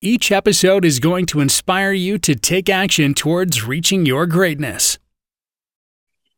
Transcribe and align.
Each 0.00 0.30
episode 0.30 0.84
is 0.84 1.00
going 1.00 1.26
to 1.26 1.40
inspire 1.40 1.90
you 1.90 2.18
to 2.18 2.36
take 2.36 2.68
action 2.68 3.14
towards 3.14 3.64
reaching 3.64 4.06
your 4.06 4.26
greatness. 4.26 4.96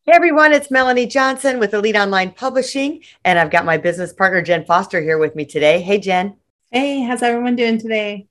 Hey 0.06 0.12
everyone, 0.14 0.54
it's 0.54 0.70
Melanie 0.70 1.04
Johnson 1.04 1.58
with 1.58 1.74
Elite 1.74 1.94
Online 1.94 2.30
Publishing, 2.30 3.02
and 3.22 3.38
I've 3.38 3.50
got 3.50 3.66
my 3.66 3.76
business 3.76 4.14
partner 4.14 4.40
Jen 4.40 4.64
Foster 4.64 5.02
here 5.02 5.18
with 5.18 5.36
me 5.36 5.44
today. 5.44 5.82
Hey 5.82 5.98
Jen. 5.98 6.38
Hey, 6.70 7.02
how's 7.02 7.20
everyone 7.20 7.54
doing 7.54 7.78
today? 7.78 8.28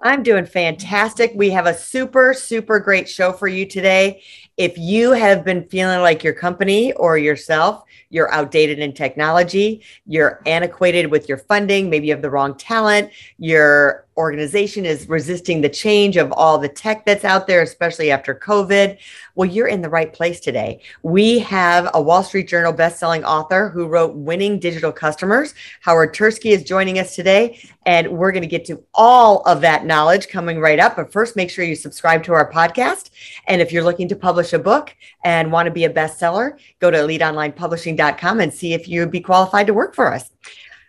I'm 0.00 0.22
doing 0.22 0.44
fantastic. 0.44 1.32
We 1.34 1.50
have 1.50 1.66
a 1.66 1.76
super, 1.76 2.34
super 2.34 2.78
great 2.78 3.08
show 3.08 3.32
for 3.32 3.48
you 3.48 3.64
today. 3.66 4.22
If 4.56 4.76
you 4.76 5.12
have 5.12 5.44
been 5.44 5.66
feeling 5.68 6.00
like 6.00 6.22
your 6.22 6.34
company 6.34 6.92
or 6.92 7.16
yourself, 7.16 7.84
you're 8.10 8.30
outdated 8.30 8.78
in 8.78 8.92
technology, 8.92 9.82
you're 10.06 10.42
antiquated 10.46 11.06
with 11.10 11.28
your 11.28 11.38
funding, 11.38 11.90
maybe 11.90 12.06
you 12.06 12.12
have 12.12 12.22
the 12.22 12.30
wrong 12.30 12.54
talent, 12.54 13.10
you're 13.38 14.06
organization 14.16 14.86
is 14.86 15.08
resisting 15.08 15.60
the 15.60 15.68
change 15.68 16.16
of 16.16 16.32
all 16.32 16.58
the 16.58 16.68
tech 16.68 17.04
that's 17.04 17.24
out 17.24 17.46
there, 17.46 17.62
especially 17.62 18.10
after 18.10 18.34
COVID, 18.34 18.98
well, 19.34 19.48
you're 19.48 19.66
in 19.66 19.82
the 19.82 19.88
right 19.88 20.12
place 20.12 20.40
today. 20.40 20.80
We 21.02 21.40
have 21.40 21.90
a 21.94 22.00
Wall 22.00 22.22
Street 22.22 22.48
Journal 22.48 22.72
bestselling 22.72 23.24
author 23.24 23.68
who 23.68 23.88
wrote 23.88 24.14
Winning 24.14 24.60
Digital 24.60 24.92
Customers. 24.92 25.54
Howard 25.80 26.14
Tiersky 26.14 26.52
is 26.52 26.62
joining 26.62 26.98
us 26.98 27.16
today, 27.16 27.58
and 27.86 28.08
we're 28.08 28.30
going 28.30 28.42
to 28.42 28.48
get 28.48 28.64
to 28.66 28.82
all 28.94 29.40
of 29.42 29.60
that 29.62 29.84
knowledge 29.84 30.28
coming 30.28 30.60
right 30.60 30.78
up. 30.78 30.96
But 30.96 31.12
first, 31.12 31.34
make 31.34 31.50
sure 31.50 31.64
you 31.64 31.74
subscribe 31.74 32.22
to 32.24 32.32
our 32.32 32.50
podcast. 32.50 33.10
And 33.48 33.60
if 33.60 33.72
you're 33.72 33.84
looking 33.84 34.08
to 34.08 34.16
publish 34.16 34.52
a 34.52 34.58
book 34.58 34.94
and 35.24 35.50
want 35.50 35.66
to 35.66 35.72
be 35.72 35.84
a 35.84 35.92
bestseller, 35.92 36.58
go 36.78 36.90
to 36.90 36.98
eliteonlinepublishing.com 36.98 38.40
and 38.40 38.54
see 38.54 38.74
if 38.74 38.86
you'd 38.86 39.10
be 39.10 39.20
qualified 39.20 39.66
to 39.66 39.74
work 39.74 39.94
for 39.94 40.12
us. 40.12 40.30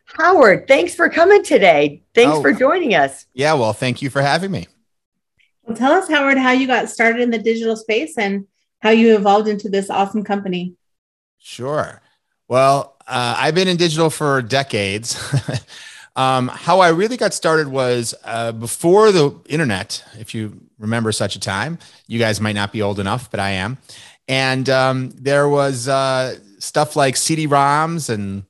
Howard, 0.06 0.68
thanks 0.68 0.96
for 0.96 1.10
coming 1.10 1.44
today. 1.44 2.04
Thanks 2.14 2.38
oh, 2.38 2.42
for 2.42 2.52
joining 2.52 2.96
us. 2.96 3.26
Yeah, 3.34 3.54
well, 3.54 3.74
thank 3.74 4.02
you 4.02 4.10
for 4.10 4.22
having 4.22 4.52
me. 4.52 4.68
Well, 5.64 5.76
tell 5.76 5.94
us, 5.94 6.10
Howard, 6.10 6.38
how 6.38 6.52
you 6.52 6.68
got 6.68 6.90
started 6.90 7.22
in 7.22 7.32
the 7.32 7.40
digital 7.40 7.76
space 7.76 8.18
and 8.18 8.48
how 8.82 8.92
you 8.92 9.16
evolved 9.16 9.48
into 9.48 9.68
this 9.68 9.90
awesome 9.90 10.24
company. 10.24 10.76
Sure. 11.40 12.02
Well, 12.48 12.96
uh, 13.08 13.36
I've 13.38 13.56
been 13.56 13.68
in 13.68 13.78
digital 13.78 14.10
for 14.10 14.42
decades. 14.42 15.20
um, 16.16 16.48
how 16.50 16.80
I 16.80 16.90
really 16.90 17.18
got 17.18 17.34
started 17.34 17.68
was 17.68 18.14
uh, 18.24 18.52
before 18.52 19.12
the 19.12 19.36
internet, 19.48 20.04
if 20.20 20.36
you 20.36 20.62
remember 20.78 21.12
such 21.12 21.36
a 21.36 21.40
time. 21.40 21.80
You 22.08 22.20
guys 22.20 22.40
might 22.40 22.56
not 22.56 22.72
be 22.72 22.82
old 22.82 23.00
enough, 23.00 23.32
but 23.32 23.40
I 23.40 23.52
am. 23.52 23.78
And 24.28 24.70
um, 24.70 25.12
there 25.12 25.50
was 25.50 25.88
uh, 25.88 26.38
stuff 26.60 26.96
like 26.96 27.16
CD-ROMs 27.16 28.10
and 28.10 28.44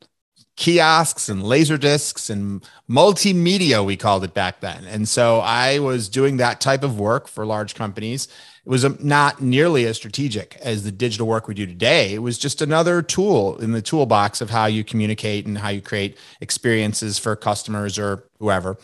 kiosks 0.56 1.28
and 1.28 1.44
laser 1.44 1.78
discs 1.78 2.30
and 2.30 2.68
multimedia 2.90 3.86
we 3.86 3.98
called 3.98 4.24
it 4.24 4.34
back 4.34 4.62
then 4.62 4.86
and 4.86 5.08
so 5.08 5.40
i 5.40 5.80
was 5.80 6.08
doing 6.08 6.38
that 6.38 6.62
type 6.62 6.84
of 6.84 6.98
work 6.98 7.28
for 7.28 7.46
large 7.46 7.76
companies 7.76 8.28
it 8.66 8.70
was 8.70 8.86
um, 8.86 8.98
not 9.02 9.42
nearly 9.42 9.86
as 9.86 9.98
strategic 9.98 10.56
as 10.58 10.84
the 10.84 10.92
digital 10.92 11.28
work 11.28 11.48
we 11.48 11.54
do 11.54 11.66
today 11.66 12.14
it 12.14 12.20
was 12.20 12.38
just 12.38 12.62
another 12.62 13.02
tool 13.02 13.58
in 13.58 13.74
the 13.74 13.82
toolbox 13.82 14.40
of 14.40 14.50
how 14.50 14.66
you 14.66 14.84
communicate 14.84 15.46
and 15.46 15.58
how 15.58 15.70
you 15.70 15.82
create 15.82 16.18
experiences 16.40 17.20
for 17.20 17.36
customers 17.36 18.00
or 18.00 18.24
whoever 18.40 18.78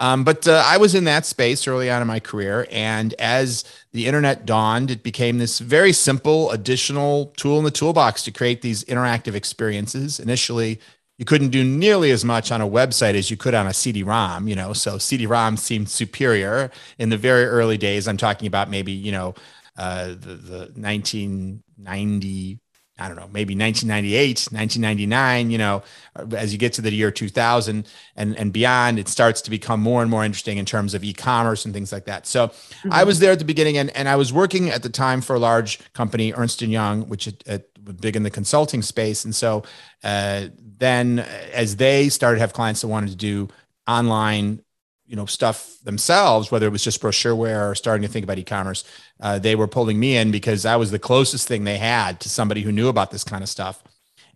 um, 0.00 0.24
but 0.24 0.48
uh, 0.48 0.62
I 0.64 0.78
was 0.78 0.94
in 0.94 1.04
that 1.04 1.26
space 1.26 1.68
early 1.68 1.90
on 1.90 2.00
in 2.00 2.08
my 2.08 2.20
career. 2.20 2.66
And 2.70 3.12
as 3.18 3.64
the 3.92 4.06
internet 4.06 4.46
dawned, 4.46 4.90
it 4.90 5.02
became 5.02 5.36
this 5.36 5.58
very 5.58 5.92
simple 5.92 6.50
additional 6.52 7.26
tool 7.36 7.58
in 7.58 7.64
the 7.64 7.70
toolbox 7.70 8.22
to 8.22 8.30
create 8.30 8.62
these 8.62 8.82
interactive 8.84 9.34
experiences. 9.34 10.18
Initially, 10.18 10.80
you 11.20 11.26
couldn't 11.26 11.50
do 11.50 11.62
nearly 11.62 12.10
as 12.12 12.24
much 12.24 12.50
on 12.50 12.62
a 12.62 12.66
website 12.66 13.14
as 13.14 13.30
you 13.30 13.36
could 13.36 13.52
on 13.52 13.66
a 13.66 13.74
CD-ROM, 13.74 14.48
you 14.48 14.56
know. 14.56 14.72
So 14.72 14.96
CD-ROM 14.96 15.58
seemed 15.58 15.90
superior 15.90 16.70
in 16.98 17.10
the 17.10 17.18
very 17.18 17.44
early 17.44 17.76
days. 17.76 18.08
I'm 18.08 18.16
talking 18.16 18.46
about 18.46 18.70
maybe, 18.70 18.92
you 18.92 19.12
know, 19.12 19.34
uh, 19.76 20.06
the, 20.06 20.34
the 20.34 20.58
1990, 20.76 22.58
I 22.98 23.06
don't 23.06 23.18
know, 23.18 23.28
maybe 23.30 23.54
1998, 23.54 24.48
1999, 24.50 25.50
you 25.50 25.58
know, 25.58 25.82
as 26.34 26.54
you 26.54 26.58
get 26.58 26.72
to 26.74 26.80
the 26.80 26.90
year 26.90 27.10
2000 27.10 27.86
and, 28.16 28.38
and 28.38 28.50
beyond, 28.50 28.98
it 28.98 29.06
starts 29.06 29.42
to 29.42 29.50
become 29.50 29.80
more 29.80 30.00
and 30.00 30.10
more 30.10 30.24
interesting 30.24 30.56
in 30.56 30.64
terms 30.64 30.94
of 30.94 31.04
e-commerce 31.04 31.66
and 31.66 31.74
things 31.74 31.92
like 31.92 32.06
that. 32.06 32.26
So 32.26 32.48
mm-hmm. 32.48 32.92
I 32.94 33.04
was 33.04 33.18
there 33.18 33.32
at 33.32 33.38
the 33.38 33.44
beginning 33.44 33.76
and, 33.76 33.94
and 33.94 34.08
I 34.08 34.16
was 34.16 34.32
working 34.32 34.70
at 34.70 34.82
the 34.82 34.88
time 34.88 35.20
for 35.20 35.36
a 35.36 35.38
large 35.38 35.80
company, 35.92 36.32
Ernst 36.32 36.62
& 36.62 36.62
Young, 36.62 37.10
which 37.10 37.26
it 37.26 37.44
was 37.46 37.60
big 37.84 38.16
in 38.16 38.22
the 38.22 38.30
consulting 38.30 38.82
space. 38.82 39.24
And 39.24 39.34
so 39.34 39.64
uh, 40.04 40.46
then 40.78 41.20
as 41.52 41.76
they 41.76 42.08
started 42.08 42.36
to 42.36 42.40
have 42.40 42.52
clients 42.52 42.80
that 42.80 42.88
wanted 42.88 43.10
to 43.10 43.16
do 43.16 43.48
online 43.86 44.62
you 45.06 45.16
know 45.16 45.26
stuff 45.26 45.76
themselves 45.82 46.52
whether 46.52 46.66
it 46.66 46.70
was 46.70 46.84
just 46.84 47.02
brochureware 47.02 47.70
or 47.70 47.74
starting 47.74 48.02
to 48.02 48.08
think 48.08 48.22
about 48.22 48.38
e-commerce 48.38 48.84
uh, 49.18 49.40
they 49.40 49.56
were 49.56 49.66
pulling 49.66 49.98
me 49.98 50.16
in 50.16 50.30
because 50.30 50.64
i 50.64 50.76
was 50.76 50.92
the 50.92 50.98
closest 51.00 51.48
thing 51.48 51.64
they 51.64 51.78
had 51.78 52.20
to 52.20 52.28
somebody 52.28 52.62
who 52.62 52.70
knew 52.70 52.88
about 52.88 53.10
this 53.10 53.24
kind 53.24 53.42
of 53.42 53.48
stuff 53.48 53.82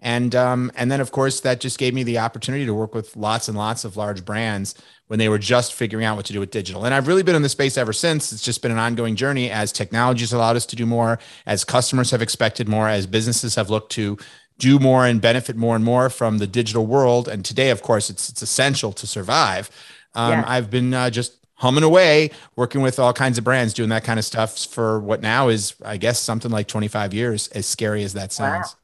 and 0.05 0.37
um, 0.37 0.71
and 0.77 0.91
then 0.93 1.01
of 1.01 1.11
course 1.11 1.41
that 1.41 1.59
just 1.59 1.79
gave 1.79 1.93
me 1.93 2.05
the 2.05 2.19
opportunity 2.19 2.65
to 2.65 2.75
work 2.75 2.95
with 2.95 3.17
lots 3.17 3.49
and 3.49 3.59
lots 3.59 3.85
of 3.85 3.97
large 3.97 4.25
brands 4.25 4.77
when 5.09 5.19
they 5.19 5.29
were 5.29 5.39
just 5.39 5.75
figuring 5.75 6.05
out 6.05 6.17
what 6.17 6.25
to 6.27 6.33
do 6.33 6.39
with 6.41 6.51
digital 6.51 6.85
and 6.85 6.95
i've 6.95 7.09
really 7.09 7.23
been 7.23 7.35
in 7.35 7.43
the 7.43 7.49
space 7.49 7.77
ever 7.77 7.93
since 7.93 8.33
it's 8.33 8.43
just 8.43 8.63
been 8.63 8.71
an 8.71 8.79
ongoing 8.79 9.17
journey 9.17 9.51
as 9.51 9.73
technology 9.73 10.21
has 10.21 10.33
allowed 10.33 10.55
us 10.55 10.65
to 10.65 10.77
do 10.77 10.87
more 10.87 11.19
as 11.47 11.65
customers 11.65 12.11
have 12.13 12.23
expected 12.23 12.69
more 12.69 12.89
as 12.89 13.07
businesses 13.07 13.57
have 13.57 13.69
looked 13.69 13.91
to 13.91 14.17
do 14.59 14.79
more 14.79 15.07
and 15.07 15.21
benefit 15.21 15.57
more 15.57 15.75
and 15.75 15.85
more 15.85 16.09
from 16.09 16.39
the 16.39 16.47
digital 16.47 16.87
world. 16.87 17.29
And 17.29 17.45
today, 17.45 17.71
of 17.71 17.83
course, 17.83 18.11
it's 18.11 18.29
it's 18.29 18.43
essential 18.43 18.93
to 18.93 19.07
survive. 19.07 19.71
Um, 20.15 20.31
yeah. 20.33 20.45
I've 20.47 20.71
been 20.71 20.95
uh, 20.95 21.11
just 21.11 21.37
humming 21.55 21.85
away, 21.85 22.31
working 22.57 22.81
with 22.81 22.99
all 22.99 23.13
kinds 23.13 23.39
of 23.39 23.45
brands, 23.45 23.75
doing 23.75 23.89
that 23.89 24.05
kind 24.05 24.19
of 24.19 24.25
stuff 24.25 24.59
for 24.67 25.01
what 25.01 25.21
now 25.21 25.49
is, 25.49 25.75
I 25.85 25.97
guess, 25.97 26.21
something 26.21 26.51
like 26.51 26.69
25 26.69 27.15
years. 27.15 27.49
As 27.49 27.67
scary 27.67 28.05
as 28.05 28.13
that 28.13 28.33
sounds. 28.33 28.69
Wow. 28.75 28.81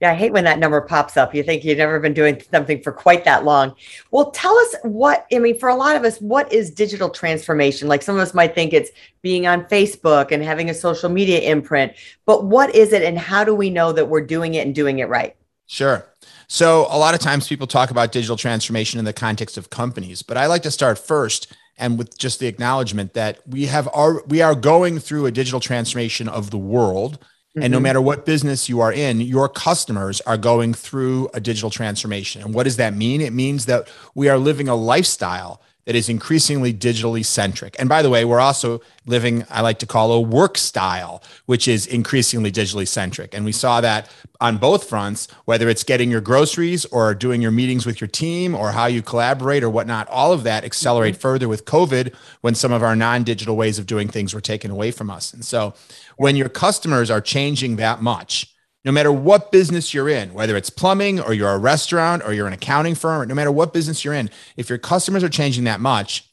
Yeah, 0.00 0.12
I 0.12 0.14
hate 0.14 0.32
when 0.32 0.44
that 0.44 0.60
number 0.60 0.80
pops 0.80 1.16
up. 1.16 1.34
You 1.34 1.42
think 1.42 1.64
you've 1.64 1.78
never 1.78 1.98
been 1.98 2.14
doing 2.14 2.40
something 2.52 2.80
for 2.82 2.92
quite 2.92 3.24
that 3.24 3.44
long. 3.44 3.74
Well, 4.12 4.30
tell 4.30 4.56
us 4.56 4.76
what, 4.82 5.26
I 5.32 5.40
mean, 5.40 5.58
for 5.58 5.68
a 5.68 5.74
lot 5.74 5.96
of 5.96 6.04
us, 6.04 6.18
what 6.18 6.52
is 6.52 6.70
digital 6.70 7.10
transformation? 7.10 7.88
Like 7.88 8.02
some 8.02 8.14
of 8.14 8.20
us 8.20 8.32
might 8.32 8.54
think 8.54 8.72
it's 8.72 8.90
being 9.22 9.46
on 9.48 9.64
Facebook 9.64 10.30
and 10.30 10.42
having 10.42 10.70
a 10.70 10.74
social 10.74 11.08
media 11.08 11.40
imprint, 11.40 11.94
but 12.26 12.44
what 12.44 12.74
is 12.74 12.92
it 12.92 13.02
and 13.02 13.18
how 13.18 13.42
do 13.42 13.54
we 13.54 13.70
know 13.70 13.92
that 13.92 14.08
we're 14.08 14.24
doing 14.24 14.54
it 14.54 14.64
and 14.64 14.74
doing 14.74 15.00
it 15.00 15.08
right? 15.08 15.34
Sure. 15.66 16.06
So, 16.50 16.86
a 16.90 16.96
lot 16.96 17.14
of 17.14 17.20
times 17.20 17.46
people 17.46 17.66
talk 17.66 17.90
about 17.90 18.10
digital 18.10 18.36
transformation 18.36 18.98
in 18.98 19.04
the 19.04 19.12
context 19.12 19.58
of 19.58 19.68
companies, 19.68 20.22
but 20.22 20.38
I 20.38 20.46
like 20.46 20.62
to 20.62 20.70
start 20.70 20.98
first 20.98 21.54
and 21.76 21.98
with 21.98 22.18
just 22.18 22.40
the 22.40 22.46
acknowledgement 22.46 23.14
that 23.14 23.40
we 23.46 23.66
have 23.66 23.88
our 23.92 24.22
we 24.26 24.40
are 24.40 24.54
going 24.54 24.98
through 24.98 25.26
a 25.26 25.30
digital 25.30 25.60
transformation 25.60 26.28
of 26.28 26.50
the 26.50 26.58
world 26.58 27.18
Mm-hmm. 27.58 27.64
And 27.64 27.72
no 27.72 27.80
matter 27.80 28.00
what 28.00 28.24
business 28.24 28.68
you 28.68 28.80
are 28.80 28.92
in, 28.92 29.20
your 29.20 29.48
customers 29.48 30.20
are 30.22 30.36
going 30.36 30.74
through 30.74 31.28
a 31.34 31.40
digital 31.40 31.70
transformation. 31.70 32.42
And 32.42 32.54
what 32.54 32.64
does 32.64 32.76
that 32.76 32.94
mean? 32.94 33.20
It 33.20 33.32
means 33.32 33.66
that 33.66 33.88
we 34.14 34.28
are 34.28 34.38
living 34.38 34.68
a 34.68 34.74
lifestyle 34.74 35.60
that 35.88 35.96
is 35.96 36.10
increasingly 36.10 36.74
digitally 36.74 37.24
centric. 37.24 37.74
And 37.78 37.88
by 37.88 38.02
the 38.02 38.10
way, 38.10 38.22
we're 38.22 38.40
also 38.40 38.82
living, 39.06 39.46
I 39.48 39.62
like 39.62 39.78
to 39.78 39.86
call 39.86 40.12
a 40.12 40.20
work 40.20 40.58
style, 40.58 41.22
which 41.46 41.66
is 41.66 41.86
increasingly 41.86 42.52
digitally 42.52 42.86
centric. 42.86 43.32
And 43.32 43.42
we 43.42 43.52
saw 43.52 43.80
that 43.80 44.10
on 44.38 44.58
both 44.58 44.86
fronts, 44.86 45.28
whether 45.46 45.66
it's 45.66 45.84
getting 45.84 46.10
your 46.10 46.20
groceries 46.20 46.84
or 46.84 47.14
doing 47.14 47.40
your 47.40 47.52
meetings 47.52 47.86
with 47.86 48.02
your 48.02 48.08
team 48.08 48.54
or 48.54 48.72
how 48.72 48.84
you 48.84 49.00
collaborate 49.00 49.64
or 49.64 49.70
whatnot, 49.70 50.06
all 50.08 50.34
of 50.34 50.42
that 50.42 50.62
accelerate 50.62 51.14
mm-hmm. 51.14 51.22
further 51.22 51.48
with 51.48 51.64
COVID 51.64 52.14
when 52.42 52.54
some 52.54 52.70
of 52.70 52.82
our 52.82 52.94
non 52.94 53.22
digital 53.22 53.56
ways 53.56 53.78
of 53.78 53.86
doing 53.86 54.08
things 54.08 54.34
were 54.34 54.42
taken 54.42 54.70
away 54.70 54.90
from 54.90 55.08
us. 55.08 55.32
And 55.32 55.42
so 55.42 55.72
when 56.18 56.36
your 56.36 56.50
customers 56.50 57.10
are 57.10 57.22
changing 57.22 57.76
that 57.76 58.02
much, 58.02 58.54
no 58.84 58.92
matter 58.92 59.12
what 59.12 59.52
business 59.52 59.92
you're 59.92 60.08
in, 60.08 60.32
whether 60.32 60.56
it's 60.56 60.70
plumbing 60.70 61.20
or 61.20 61.32
you're 61.32 61.50
a 61.50 61.58
restaurant 61.58 62.22
or 62.24 62.32
you're 62.32 62.46
an 62.46 62.52
accounting 62.52 62.94
firm, 62.94 63.28
no 63.28 63.34
matter 63.34 63.52
what 63.52 63.72
business 63.72 64.04
you're 64.04 64.14
in, 64.14 64.30
if 64.56 64.68
your 64.68 64.78
customers 64.78 65.24
are 65.24 65.28
changing 65.28 65.64
that 65.64 65.80
much, 65.80 66.28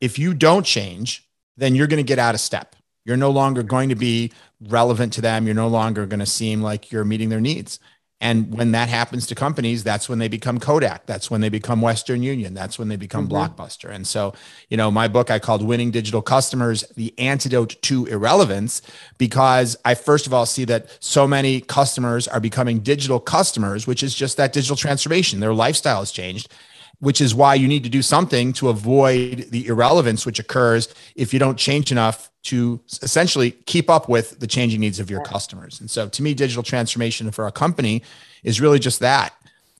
if 0.00 0.18
you 0.18 0.34
don't 0.34 0.64
change, 0.64 1.26
then 1.56 1.74
you're 1.74 1.86
going 1.86 2.02
to 2.02 2.08
get 2.08 2.18
out 2.18 2.34
of 2.34 2.40
step. 2.40 2.76
You're 3.04 3.16
no 3.16 3.30
longer 3.30 3.62
going 3.62 3.88
to 3.88 3.94
be 3.94 4.32
relevant 4.60 5.14
to 5.14 5.20
them. 5.20 5.46
You're 5.46 5.54
no 5.54 5.68
longer 5.68 6.06
going 6.06 6.20
to 6.20 6.26
seem 6.26 6.62
like 6.62 6.92
you're 6.92 7.04
meeting 7.04 7.28
their 7.28 7.40
needs. 7.40 7.78
And 8.20 8.52
when 8.52 8.72
that 8.72 8.90
happens 8.90 9.26
to 9.28 9.34
companies, 9.34 9.82
that's 9.82 10.08
when 10.08 10.18
they 10.18 10.28
become 10.28 10.60
Kodak. 10.60 11.06
That's 11.06 11.30
when 11.30 11.40
they 11.40 11.48
become 11.48 11.80
Western 11.80 12.22
Union. 12.22 12.52
That's 12.52 12.78
when 12.78 12.88
they 12.88 12.96
become 12.96 13.28
mm-hmm. 13.28 13.62
Blockbuster. 13.62 13.90
And 13.90 14.06
so, 14.06 14.34
you 14.68 14.76
know, 14.76 14.90
my 14.90 15.08
book 15.08 15.30
I 15.30 15.38
called 15.38 15.62
Winning 15.62 15.90
Digital 15.90 16.20
Customers 16.20 16.84
The 16.96 17.14
Antidote 17.18 17.80
to 17.82 18.06
Irrelevance, 18.06 18.82
because 19.16 19.76
I 19.86 19.94
first 19.94 20.26
of 20.26 20.34
all 20.34 20.44
see 20.44 20.64
that 20.66 20.88
so 21.00 21.26
many 21.26 21.62
customers 21.62 22.28
are 22.28 22.40
becoming 22.40 22.80
digital 22.80 23.20
customers, 23.20 23.86
which 23.86 24.02
is 24.02 24.14
just 24.14 24.36
that 24.36 24.52
digital 24.52 24.76
transformation. 24.76 25.40
Their 25.40 25.54
lifestyle 25.54 26.00
has 26.00 26.10
changed 26.10 26.52
which 27.00 27.20
is 27.20 27.34
why 27.34 27.54
you 27.54 27.66
need 27.66 27.82
to 27.82 27.90
do 27.90 28.02
something 28.02 28.52
to 28.52 28.68
avoid 28.68 29.46
the 29.50 29.66
irrelevance 29.66 30.24
which 30.24 30.38
occurs 30.38 30.94
if 31.16 31.32
you 31.32 31.38
don't 31.38 31.58
change 31.58 31.90
enough 31.90 32.30
to 32.42 32.80
essentially 33.02 33.50
keep 33.50 33.90
up 33.90 34.08
with 34.08 34.38
the 34.38 34.46
changing 34.46 34.80
needs 34.80 35.00
of 35.00 35.10
your 35.10 35.22
customers. 35.24 35.80
And 35.80 35.90
so 35.90 36.08
to 36.08 36.22
me, 36.22 36.34
digital 36.34 36.62
transformation 36.62 37.30
for 37.30 37.46
a 37.46 37.52
company 37.52 38.02
is 38.44 38.60
really 38.60 38.78
just 38.78 39.00
that. 39.00 39.34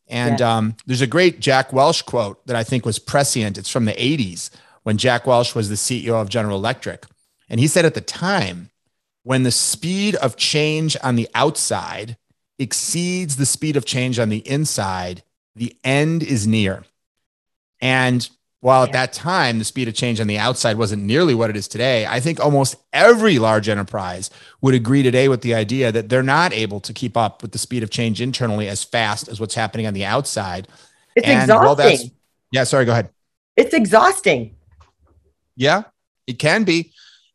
And 0.08 0.40
yeah. 0.40 0.56
um, 0.56 0.76
there's 0.86 1.00
a 1.00 1.06
great 1.06 1.40
Jack 1.40 1.72
Welch 1.72 2.04
quote 2.04 2.44
that 2.46 2.56
I 2.56 2.64
think 2.64 2.84
was 2.84 2.98
prescient. 2.98 3.56
It's 3.56 3.70
from 3.70 3.84
the 3.84 3.92
80s 3.92 4.50
when 4.82 4.96
Jack 4.96 5.26
Welch 5.26 5.54
was 5.54 5.68
the 5.68 5.76
CEO 5.76 6.20
of 6.20 6.28
General 6.28 6.56
Electric. 6.56 7.06
And 7.48 7.60
he 7.60 7.66
said 7.66 7.84
at 7.84 7.94
the 7.94 8.00
time, 8.00 8.70
when 9.22 9.42
the 9.42 9.52
speed 9.52 10.16
of 10.16 10.36
change 10.36 10.96
on 11.02 11.16
the 11.16 11.28
outside 11.34 12.16
exceeds 12.58 13.36
the 13.36 13.46
speed 13.46 13.76
of 13.76 13.84
change 13.84 14.18
on 14.18 14.30
the 14.30 14.46
inside, 14.48 15.22
the 15.54 15.76
end 15.84 16.22
is 16.22 16.46
near. 16.46 16.84
And 17.80 18.28
while 18.60 18.84
at 18.84 18.92
that 18.92 19.12
time 19.12 19.58
the 19.58 19.64
speed 19.64 19.88
of 19.88 19.94
change 19.94 20.20
on 20.20 20.26
the 20.26 20.38
outside 20.38 20.76
wasn't 20.76 21.02
nearly 21.02 21.34
what 21.34 21.48
it 21.48 21.56
is 21.56 21.66
today, 21.66 22.06
I 22.06 22.20
think 22.20 22.40
almost 22.40 22.76
every 22.92 23.38
large 23.38 23.68
enterprise 23.68 24.30
would 24.60 24.74
agree 24.74 25.02
today 25.02 25.28
with 25.28 25.40
the 25.40 25.54
idea 25.54 25.90
that 25.90 26.10
they're 26.10 26.22
not 26.22 26.52
able 26.52 26.80
to 26.80 26.92
keep 26.92 27.16
up 27.16 27.40
with 27.40 27.52
the 27.52 27.58
speed 27.58 27.82
of 27.82 27.90
change 27.90 28.20
internally 28.20 28.68
as 28.68 28.84
fast 28.84 29.28
as 29.28 29.40
what's 29.40 29.54
happening 29.54 29.86
on 29.86 29.94
the 29.94 30.04
outside. 30.04 30.68
It's 31.16 31.26
and 31.26 31.50
exhausting. 31.50 32.10
yeah, 32.52 32.64
sorry, 32.64 32.84
go 32.84 32.92
ahead. 32.92 33.08
It's 33.56 33.72
exhausting. 33.72 34.56
Yeah, 35.56 35.84
it 36.26 36.38
can 36.38 36.64
be. 36.64 36.92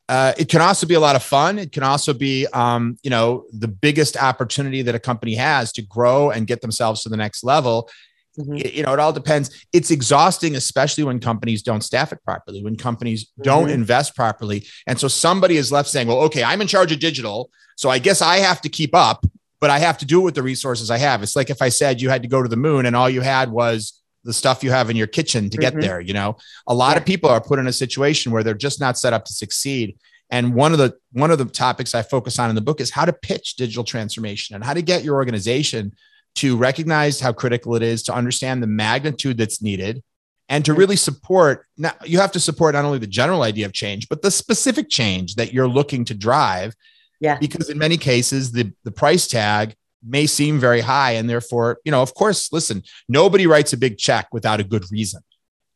Uh, 0.07 0.33
it 0.37 0.49
can 0.49 0.61
also 0.61 0.85
be 0.85 0.93
a 0.93 0.99
lot 0.99 1.15
of 1.15 1.23
fun. 1.23 1.57
It 1.57 1.71
can 1.71 1.81
also 1.81 2.13
be, 2.13 2.45
um, 2.53 2.97
you 3.01 3.09
know, 3.09 3.45
the 3.51 3.67
biggest 3.67 4.15
opportunity 4.21 4.83
that 4.83 4.93
a 4.93 4.99
company 4.99 5.33
has 5.33 5.71
to 5.73 5.81
grow 5.81 6.29
and 6.29 6.45
get 6.45 6.61
themselves 6.61 7.01
to 7.03 7.09
the 7.09 7.17
next 7.17 7.43
level 7.43 7.89
Mm-hmm. 8.37 8.55
You 8.55 8.83
know, 8.83 8.93
it 8.93 8.99
all 8.99 9.13
depends. 9.13 9.65
It's 9.71 9.91
exhausting, 9.91 10.55
especially 10.55 11.03
when 11.03 11.19
companies 11.19 11.61
don't 11.61 11.81
staff 11.81 12.11
it 12.11 12.23
properly, 12.23 12.63
when 12.63 12.75
companies 12.75 13.31
don't 13.41 13.65
mm-hmm. 13.65 13.73
invest 13.73 14.15
properly. 14.15 14.65
And 14.87 14.99
so 14.99 15.07
somebody 15.07 15.57
is 15.57 15.71
left 15.71 15.89
saying, 15.89 16.07
well, 16.07 16.19
okay, 16.21 16.43
I'm 16.43 16.61
in 16.61 16.67
charge 16.67 16.91
of 16.91 16.99
digital. 16.99 17.49
So 17.77 17.89
I 17.89 17.99
guess 17.99 18.21
I 18.21 18.37
have 18.37 18.61
to 18.61 18.69
keep 18.69 18.93
up, 18.95 19.25
but 19.59 19.69
I 19.69 19.79
have 19.79 19.97
to 19.99 20.05
do 20.05 20.21
it 20.21 20.23
with 20.23 20.35
the 20.35 20.43
resources 20.43 20.91
I 20.91 20.97
have. 20.97 21.23
It's 21.23 21.35
like 21.35 21.49
if 21.49 21.61
I 21.61 21.69
said 21.69 22.01
you 22.01 22.09
had 22.09 22.23
to 22.23 22.27
go 22.27 22.41
to 22.43 22.49
the 22.49 22.57
moon 22.57 22.85
and 22.85 22.95
all 22.95 23.09
you 23.09 23.21
had 23.21 23.51
was 23.51 24.01
the 24.23 24.33
stuff 24.33 24.63
you 24.63 24.71
have 24.71 24.89
in 24.89 24.97
your 24.97 25.07
kitchen 25.07 25.49
to 25.49 25.57
mm-hmm. 25.57 25.61
get 25.61 25.81
there. 25.81 26.01
You 26.01 26.13
know, 26.13 26.37
a 26.67 26.73
lot 26.73 26.91
yeah. 26.91 26.97
of 26.97 27.05
people 27.05 27.29
are 27.29 27.41
put 27.41 27.59
in 27.59 27.67
a 27.67 27.73
situation 27.73 28.31
where 28.31 28.43
they're 28.43 28.53
just 28.53 28.79
not 28.79 28.97
set 28.97 29.13
up 29.13 29.25
to 29.25 29.33
succeed. 29.33 29.97
And 30.29 30.55
one 30.55 30.71
of 30.71 30.79
the 30.79 30.95
one 31.11 31.31
of 31.31 31.37
the 31.37 31.45
topics 31.45 31.93
I 31.93 32.01
focus 32.01 32.39
on 32.39 32.49
in 32.49 32.55
the 32.55 32.61
book 32.61 32.81
is 32.81 32.89
how 32.89 33.05
to 33.05 33.13
pitch 33.13 33.55
digital 33.55 33.83
transformation 33.83 34.55
and 34.55 34.63
how 34.63 34.73
to 34.73 34.81
get 34.81 35.03
your 35.03 35.15
organization 35.15 35.93
to 36.35 36.57
recognize 36.57 37.19
how 37.19 37.33
critical 37.33 37.75
it 37.75 37.83
is 37.83 38.03
to 38.03 38.13
understand 38.13 38.61
the 38.61 38.67
magnitude 38.67 39.37
that's 39.37 39.61
needed 39.61 40.03
and 40.49 40.63
to 40.63 40.71
mm-hmm. 40.71 40.79
really 40.79 40.95
support 40.95 41.65
now 41.77 41.91
you 42.03 42.19
have 42.19 42.31
to 42.31 42.39
support 42.39 42.75
not 42.75 42.85
only 42.85 42.99
the 42.99 43.07
general 43.07 43.43
idea 43.43 43.65
of 43.65 43.73
change 43.73 44.07
but 44.09 44.21
the 44.21 44.31
specific 44.31 44.89
change 44.89 45.35
that 45.35 45.53
you're 45.53 45.67
looking 45.67 46.05
to 46.05 46.13
drive 46.13 46.75
yeah. 47.19 47.37
because 47.39 47.69
in 47.69 47.77
many 47.77 47.97
cases 47.97 48.51
the 48.51 48.71
the 48.83 48.91
price 48.91 49.27
tag 49.27 49.75
may 50.07 50.27
seem 50.27 50.59
very 50.59 50.81
high 50.81 51.11
and 51.11 51.29
therefore 51.29 51.79
you 51.83 51.91
know 51.91 52.01
of 52.01 52.13
course 52.13 52.51
listen 52.53 52.83
nobody 53.09 53.47
writes 53.47 53.73
a 53.73 53.77
big 53.77 53.97
check 53.97 54.27
without 54.31 54.59
a 54.59 54.63
good 54.63 54.85
reason. 54.91 55.21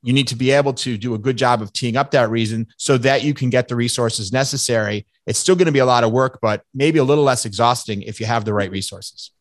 You 0.01 0.13
need 0.13 0.29
to 0.29 0.35
be 0.37 0.51
able 0.51 0.73
to 0.75 0.97
do 0.97 1.13
a 1.13 1.17
good 1.17 1.35
job 1.35 1.61
of 1.61 1.73
teeing 1.73 1.97
up 1.97 2.11
that 2.11 2.29
reason 2.29 2.67
so 2.77 2.97
that 2.99 3.21
you 3.21 3.33
can 3.33 3.49
get 3.49 3.67
the 3.67 3.75
resources 3.75 4.31
necessary. 4.31 5.05
It's 5.27 5.37
still 5.37 5.55
going 5.55 5.65
to 5.65 5.73
be 5.73 5.79
a 5.79 5.85
lot 5.85 6.05
of 6.05 6.11
work 6.11 6.39
but 6.41 6.63
maybe 6.73 6.99
a 6.99 7.03
little 7.03 7.23
less 7.23 7.45
exhausting 7.45 8.03
if 8.03 8.19
you 8.19 8.25
have 8.25 8.45
the 8.45 8.53
right 8.53 8.71
resources 8.71 9.31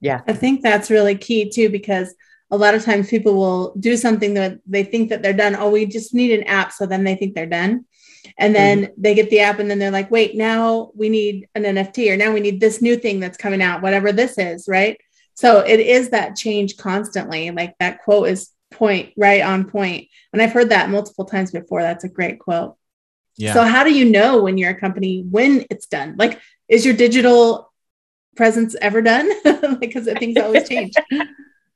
yeah. 0.00 0.22
I 0.26 0.32
think 0.32 0.62
that's 0.62 0.90
really 0.90 1.16
key 1.16 1.50
too, 1.50 1.68
because 1.68 2.14
a 2.50 2.56
lot 2.56 2.74
of 2.74 2.84
times 2.84 3.10
people 3.10 3.34
will 3.34 3.74
do 3.74 3.96
something 3.96 4.34
that 4.34 4.58
they 4.66 4.84
think 4.84 5.10
that 5.10 5.22
they're 5.22 5.32
done. 5.32 5.56
Oh, 5.56 5.70
we 5.70 5.86
just 5.86 6.14
need 6.14 6.38
an 6.38 6.44
app. 6.44 6.72
So 6.72 6.86
then 6.86 7.04
they 7.04 7.16
think 7.16 7.34
they're 7.34 7.46
done. 7.46 7.84
And 8.38 8.54
then 8.54 8.82
mm-hmm. 8.82 9.02
they 9.02 9.14
get 9.14 9.30
the 9.30 9.40
app 9.40 9.58
and 9.58 9.70
then 9.70 9.78
they're 9.78 9.90
like, 9.90 10.10
wait, 10.10 10.36
now 10.36 10.90
we 10.94 11.08
need 11.08 11.48
an 11.54 11.62
NFT 11.62 12.12
or 12.12 12.16
now 12.16 12.32
we 12.32 12.40
need 12.40 12.60
this 12.60 12.82
new 12.82 12.96
thing 12.96 13.20
that's 13.20 13.38
coming 13.38 13.62
out, 13.62 13.82
whatever 13.82 14.12
this 14.12 14.38
is. 14.38 14.68
Right. 14.68 15.00
So 15.34 15.60
it 15.60 15.80
is 15.80 16.10
that 16.10 16.36
change 16.36 16.76
constantly. 16.76 17.50
Like 17.50 17.74
that 17.78 18.02
quote 18.02 18.28
is 18.28 18.50
point 18.70 19.12
right 19.16 19.42
on 19.42 19.68
point. 19.68 20.08
And 20.32 20.42
I've 20.42 20.52
heard 20.52 20.70
that 20.70 20.90
multiple 20.90 21.24
times 21.24 21.50
before. 21.50 21.82
That's 21.82 22.04
a 22.04 22.08
great 22.08 22.38
quote. 22.38 22.76
Yeah. 23.36 23.52
So 23.52 23.62
how 23.62 23.84
do 23.84 23.94
you 23.94 24.06
know 24.06 24.42
when 24.42 24.58
you're 24.58 24.70
a 24.70 24.80
company 24.80 25.24
when 25.28 25.66
it's 25.70 25.86
done? 25.86 26.16
Like, 26.18 26.40
is 26.68 26.84
your 26.84 26.94
digital 26.94 27.72
presence 28.36 28.76
ever 28.80 29.02
done 29.02 29.28
because 29.80 30.04
things 30.18 30.36
always 30.36 30.68
change. 30.68 30.94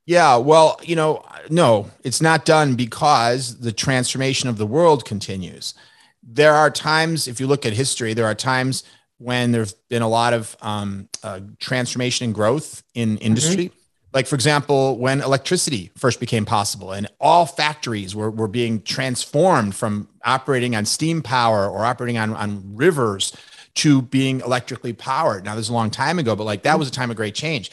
Yeah, 0.07 0.37
well, 0.37 0.79
you 0.83 0.95
know, 0.95 1.23
no, 1.49 1.89
it's 2.03 2.21
not 2.21 2.43
done 2.43 2.75
because 2.75 3.59
the 3.59 3.71
transformation 3.71 4.49
of 4.49 4.57
the 4.57 4.65
world 4.65 5.05
continues. 5.05 5.75
There 6.23 6.53
are 6.53 6.71
times, 6.71 7.27
if 7.27 7.39
you 7.39 7.47
look 7.47 7.65
at 7.65 7.73
history, 7.73 8.13
there 8.13 8.25
are 8.25 8.35
times 8.35 8.83
when 9.19 9.51
there's 9.51 9.73
been 9.73 10.01
a 10.01 10.07
lot 10.07 10.33
of 10.33 10.57
um, 10.61 11.07
uh, 11.23 11.41
transformation 11.59 12.25
and 12.25 12.33
growth 12.33 12.83
in 12.95 13.19
industry. 13.19 13.67
Mm-hmm. 13.67 13.77
Like, 14.13 14.27
for 14.27 14.35
example, 14.35 14.97
when 14.97 15.21
electricity 15.21 15.91
first 15.95 16.19
became 16.19 16.43
possible 16.43 16.91
and 16.91 17.07
all 17.19 17.45
factories 17.45 18.13
were, 18.13 18.29
were 18.29 18.47
being 18.47 18.81
transformed 18.81 19.75
from 19.75 20.09
operating 20.25 20.75
on 20.75 20.83
steam 20.85 21.21
power 21.21 21.69
or 21.69 21.85
operating 21.85 22.17
on, 22.17 22.33
on 22.33 22.75
rivers 22.75 23.33
to 23.75 24.01
being 24.01 24.41
electrically 24.41 24.93
powered. 24.93 25.45
Now, 25.45 25.55
this 25.55 25.65
is 25.65 25.69
a 25.69 25.73
long 25.73 25.91
time 25.91 26.19
ago, 26.19 26.35
but 26.35 26.43
like 26.43 26.63
that 26.63 26.77
was 26.77 26.87
a 26.87 26.91
time 26.91 27.09
of 27.09 27.17
great 27.17 27.35
change. 27.35 27.71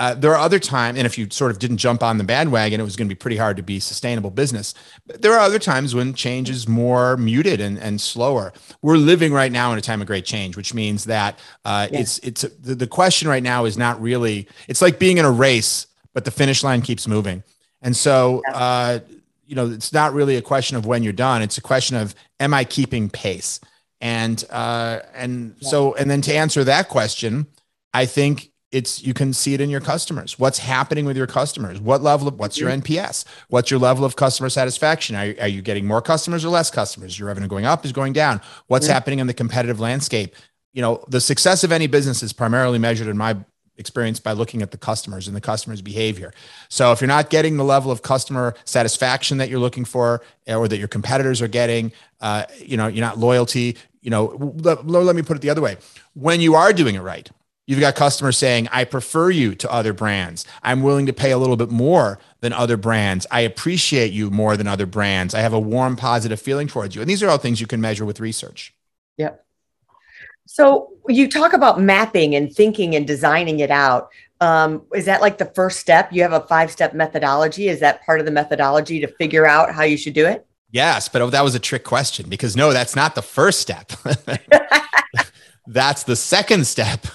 Uh, 0.00 0.14
there 0.14 0.32
are 0.32 0.38
other 0.38 0.58
times, 0.58 0.96
and 0.96 1.06
if 1.06 1.18
you 1.18 1.28
sort 1.30 1.50
of 1.50 1.58
didn't 1.58 1.76
jump 1.76 2.02
on 2.02 2.16
the 2.16 2.24
bandwagon, 2.24 2.80
it 2.80 2.84
was 2.84 2.96
going 2.96 3.06
to 3.06 3.14
be 3.14 3.18
pretty 3.18 3.36
hard 3.36 3.54
to 3.58 3.62
be 3.62 3.78
sustainable 3.78 4.30
business. 4.30 4.72
But 5.06 5.20
there 5.20 5.34
are 5.34 5.40
other 5.40 5.58
times 5.58 5.94
when 5.94 6.14
change 6.14 6.48
is 6.48 6.66
more 6.66 7.18
muted 7.18 7.60
and, 7.60 7.78
and 7.78 8.00
slower. 8.00 8.54
We're 8.80 8.96
living 8.96 9.30
right 9.30 9.52
now 9.52 9.72
in 9.72 9.78
a 9.78 9.82
time 9.82 10.00
of 10.00 10.06
great 10.06 10.24
change, 10.24 10.56
which 10.56 10.72
means 10.72 11.04
that 11.04 11.38
uh, 11.66 11.88
yeah. 11.92 12.00
it's 12.00 12.18
it's 12.20 12.40
the, 12.40 12.74
the 12.74 12.86
question 12.86 13.28
right 13.28 13.42
now 13.42 13.66
is 13.66 13.76
not 13.76 14.00
really. 14.00 14.48
It's 14.68 14.80
like 14.80 14.98
being 14.98 15.18
in 15.18 15.26
a 15.26 15.30
race, 15.30 15.86
but 16.14 16.24
the 16.24 16.30
finish 16.30 16.64
line 16.64 16.80
keeps 16.80 17.06
moving, 17.06 17.42
and 17.82 17.94
so 17.94 18.40
uh, 18.54 19.00
you 19.46 19.54
know 19.54 19.68
it's 19.68 19.92
not 19.92 20.14
really 20.14 20.36
a 20.36 20.42
question 20.42 20.78
of 20.78 20.86
when 20.86 21.02
you're 21.02 21.12
done. 21.12 21.42
It's 21.42 21.58
a 21.58 21.62
question 21.62 21.98
of 21.98 22.14
am 22.38 22.54
I 22.54 22.64
keeping 22.64 23.10
pace? 23.10 23.60
And 24.00 24.42
uh, 24.50 25.00
and 25.14 25.54
yeah. 25.58 25.68
so 25.68 25.94
and 25.94 26.10
then 26.10 26.22
to 26.22 26.34
answer 26.34 26.64
that 26.64 26.88
question, 26.88 27.46
I 27.92 28.06
think 28.06 28.50
it's 28.72 29.02
you 29.04 29.14
can 29.14 29.32
see 29.32 29.54
it 29.54 29.60
in 29.60 29.68
your 29.68 29.80
customers. 29.80 30.38
What's 30.38 30.58
happening 30.58 31.04
with 31.04 31.16
your 31.16 31.26
customers? 31.26 31.80
What 31.80 32.02
level 32.02 32.28
of 32.28 32.38
what's 32.38 32.58
your 32.58 32.70
mm-hmm. 32.70 32.80
NPS? 32.82 33.24
What's 33.48 33.70
your 33.70 33.80
level 33.80 34.04
of 34.04 34.16
customer 34.16 34.48
satisfaction? 34.48 35.16
Are, 35.16 35.34
are 35.40 35.48
you 35.48 35.60
getting 35.60 35.86
more 35.86 36.00
customers 36.00 36.44
or 36.44 36.48
less 36.50 36.70
customers? 36.70 37.18
Your 37.18 37.28
revenue 37.28 37.48
going 37.48 37.66
up 37.66 37.84
is 37.84 37.92
going 37.92 38.12
down. 38.12 38.40
What's 38.68 38.86
yeah. 38.86 38.94
happening 38.94 39.18
in 39.18 39.26
the 39.26 39.34
competitive 39.34 39.80
landscape? 39.80 40.34
You 40.72 40.82
know, 40.82 41.04
the 41.08 41.20
success 41.20 41.64
of 41.64 41.72
any 41.72 41.88
business 41.88 42.22
is 42.22 42.32
primarily 42.32 42.78
measured 42.78 43.08
in 43.08 43.18
my 43.18 43.36
experience 43.80 44.20
by 44.20 44.32
looking 44.32 44.62
at 44.62 44.70
the 44.70 44.78
customers 44.78 45.26
and 45.26 45.34
the 45.34 45.40
customer's 45.40 45.82
behavior. 45.82 46.32
So 46.68 46.92
if 46.92 47.00
you're 47.00 47.08
not 47.08 47.30
getting 47.30 47.56
the 47.56 47.64
level 47.64 47.90
of 47.90 48.02
customer 48.02 48.54
satisfaction 48.64 49.38
that 49.38 49.48
you're 49.48 49.58
looking 49.58 49.86
for, 49.86 50.22
or 50.46 50.68
that 50.68 50.78
your 50.78 50.86
competitors 50.86 51.42
are 51.42 51.48
getting, 51.48 51.90
uh, 52.20 52.44
you 52.58 52.76
know, 52.76 52.86
you're 52.86 53.04
not 53.04 53.18
loyalty, 53.18 53.76
you 54.00 54.10
know, 54.10 54.54
let, 54.58 54.86
let 54.86 55.16
me 55.16 55.22
put 55.22 55.36
it 55.36 55.40
the 55.40 55.50
other 55.50 55.60
way. 55.60 55.76
When 56.14 56.40
you 56.40 56.54
are 56.54 56.72
doing 56.72 56.94
it 56.94 57.00
right, 57.00 57.30
you've 57.66 57.80
got 57.80 57.94
customers 57.94 58.36
saying, 58.36 58.68
I 58.72 58.84
prefer 58.84 59.30
you 59.30 59.54
to 59.56 59.70
other 59.70 59.92
brands. 59.92 60.44
I'm 60.62 60.82
willing 60.82 61.06
to 61.06 61.12
pay 61.12 61.30
a 61.30 61.38
little 61.38 61.56
bit 61.56 61.70
more 61.70 62.18
than 62.40 62.52
other 62.52 62.76
brands. 62.76 63.26
I 63.30 63.40
appreciate 63.40 64.12
you 64.12 64.30
more 64.30 64.56
than 64.56 64.66
other 64.66 64.86
brands. 64.86 65.34
I 65.34 65.40
have 65.40 65.52
a 65.52 65.60
warm, 65.60 65.96
positive 65.96 66.40
feeling 66.40 66.66
towards 66.66 66.94
you. 66.94 67.00
And 67.00 67.08
these 67.08 67.22
are 67.22 67.28
all 67.28 67.38
things 67.38 67.60
you 67.60 67.66
can 67.66 67.80
measure 67.80 68.04
with 68.04 68.20
research. 68.20 68.74
Yep. 69.18 69.44
So 70.46 70.90
you 71.06 71.30
talk 71.30 71.52
about 71.52 71.80
mapping 71.80 72.34
and 72.34 72.52
thinking 72.52 72.96
and 72.96 73.06
designing 73.06 73.60
it 73.60 73.70
out. 73.70 74.08
Um, 74.40 74.82
is 74.94 75.04
that 75.04 75.20
like 75.20 75.38
the 75.38 75.44
first 75.44 75.78
step? 75.78 76.12
You 76.12 76.22
have 76.22 76.32
a 76.32 76.40
five 76.40 76.72
step 76.72 76.94
methodology. 76.94 77.68
Is 77.68 77.78
that 77.80 78.04
part 78.04 78.18
of 78.18 78.26
the 78.26 78.32
methodology 78.32 78.98
to 79.00 79.06
figure 79.06 79.46
out 79.46 79.72
how 79.72 79.84
you 79.84 79.96
should 79.96 80.14
do 80.14 80.26
it? 80.26 80.44
Yes, 80.72 81.08
but 81.08 81.28
that 81.30 81.42
was 81.42 81.54
a 81.54 81.58
trick 81.58 81.84
question 81.84 82.28
because 82.28 82.56
no, 82.56 82.72
that's 82.72 82.94
not 82.94 83.14
the 83.14 83.22
first 83.22 83.60
step. 83.60 83.92
that's 85.66 86.04
the 86.04 86.16
second 86.16 86.66
step. 86.66 87.06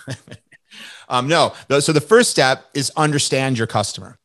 um, 1.10 1.28
no, 1.28 1.54
so 1.80 1.94
the 1.94 2.02
first 2.02 2.32
step 2.32 2.66
is 2.74 2.92
understand 2.98 3.58
your 3.58 3.68
customer. 3.68 4.18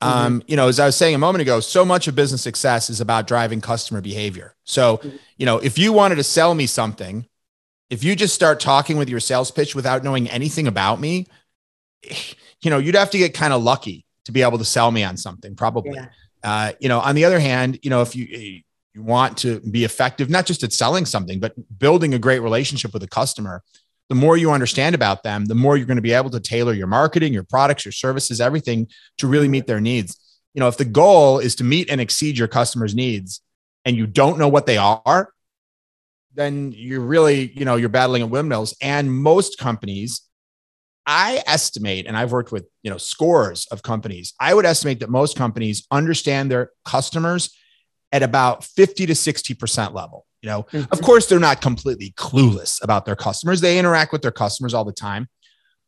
Um, 0.00 0.40
mm-hmm. 0.40 0.50
You 0.50 0.56
know, 0.56 0.68
as 0.68 0.78
I 0.80 0.86
was 0.86 0.96
saying 0.96 1.14
a 1.14 1.18
moment 1.18 1.40
ago, 1.42 1.60
so 1.60 1.84
much 1.84 2.08
of 2.08 2.14
business 2.14 2.42
success 2.42 2.90
is 2.90 3.00
about 3.00 3.26
driving 3.26 3.60
customer 3.60 4.02
behavior. 4.02 4.54
So, 4.64 4.98
mm-hmm. 4.98 5.16
you 5.38 5.46
know, 5.46 5.58
if 5.58 5.78
you 5.78 5.92
wanted 5.92 6.16
to 6.16 6.24
sell 6.24 6.54
me 6.54 6.66
something, 6.66 7.26
if 7.88 8.04
you 8.04 8.16
just 8.16 8.34
start 8.34 8.60
talking 8.60 8.98
with 8.98 9.08
your 9.08 9.20
sales 9.20 9.50
pitch 9.50 9.74
without 9.74 10.04
knowing 10.04 10.28
anything 10.28 10.66
about 10.66 11.00
me, 11.00 11.26
you 12.02 12.70
know, 12.70 12.78
you'd 12.78 12.96
have 12.96 13.10
to 13.10 13.18
get 13.18 13.32
kind 13.32 13.52
of 13.52 13.62
lucky 13.62 14.04
to 14.24 14.32
be 14.32 14.42
able 14.42 14.58
to 14.58 14.64
sell 14.64 14.90
me 14.90 15.04
on 15.04 15.16
something, 15.16 15.54
probably. 15.54 15.94
Yeah. 15.94 16.06
Uh, 16.42 16.72
you 16.80 16.88
know, 16.88 17.00
on 17.00 17.14
the 17.14 17.24
other 17.24 17.38
hand, 17.38 17.78
you 17.82 17.88
know, 17.88 18.02
if 18.02 18.14
you 18.14 18.62
you 18.94 19.02
want 19.02 19.36
to 19.38 19.60
be 19.60 19.84
effective, 19.84 20.30
not 20.30 20.46
just 20.46 20.62
at 20.62 20.72
selling 20.72 21.04
something, 21.04 21.40
but 21.40 21.54
building 21.78 22.14
a 22.14 22.18
great 22.18 22.38
relationship 22.38 22.92
with 22.92 23.02
a 23.02 23.08
customer, 23.08 23.62
the 24.08 24.14
more 24.14 24.36
you 24.36 24.52
understand 24.52 24.94
about 24.94 25.22
them, 25.22 25.46
the 25.46 25.54
more 25.54 25.76
you're 25.76 25.86
going 25.86 25.96
to 25.96 26.02
be 26.02 26.12
able 26.12 26.30
to 26.30 26.40
tailor 26.40 26.72
your 26.72 26.86
marketing, 26.86 27.32
your 27.32 27.42
products, 27.42 27.84
your 27.84 27.92
services, 27.92 28.40
everything 28.40 28.86
to 29.18 29.26
really 29.26 29.48
meet 29.48 29.66
their 29.66 29.80
needs. 29.80 30.18
You 30.54 30.60
know, 30.60 30.68
if 30.68 30.76
the 30.76 30.84
goal 30.84 31.40
is 31.40 31.56
to 31.56 31.64
meet 31.64 31.90
and 31.90 32.00
exceed 32.00 32.38
your 32.38 32.46
customers' 32.48 32.94
needs 32.94 33.40
and 33.84 33.96
you 33.96 34.06
don't 34.06 34.38
know 34.38 34.48
what 34.48 34.66
they 34.66 34.76
are, 34.76 35.30
then 36.34 36.72
you're 36.76 37.00
really, 37.00 37.52
you 37.52 37.64
know, 37.64 37.76
you're 37.76 37.88
battling 37.88 38.22
at 38.22 38.30
windmills. 38.30 38.76
And 38.80 39.12
most 39.12 39.58
companies, 39.58 40.22
I 41.06 41.42
estimate, 41.46 42.06
and 42.06 42.16
I've 42.16 42.32
worked 42.32 42.52
with, 42.52 42.66
you 42.82 42.90
know, 42.90 42.98
scores 42.98 43.66
of 43.70 43.82
companies, 43.82 44.34
I 44.38 44.54
would 44.54 44.64
estimate 44.64 45.00
that 45.00 45.10
most 45.10 45.36
companies 45.36 45.86
understand 45.90 46.50
their 46.50 46.70
customers 46.84 47.56
at 48.14 48.22
about 48.22 48.62
50 48.62 49.06
to 49.06 49.12
60% 49.12 49.92
level. 49.92 50.24
You 50.40 50.48
know, 50.48 50.62
mm-hmm. 50.62 50.92
of 50.92 51.02
course, 51.02 51.26
they're 51.26 51.40
not 51.40 51.60
completely 51.60 52.14
clueless 52.16 52.82
about 52.82 53.04
their 53.04 53.16
customers. 53.16 53.60
They 53.60 53.76
interact 53.76 54.12
with 54.12 54.22
their 54.22 54.30
customers 54.30 54.72
all 54.72 54.84
the 54.84 54.92
time. 54.92 55.28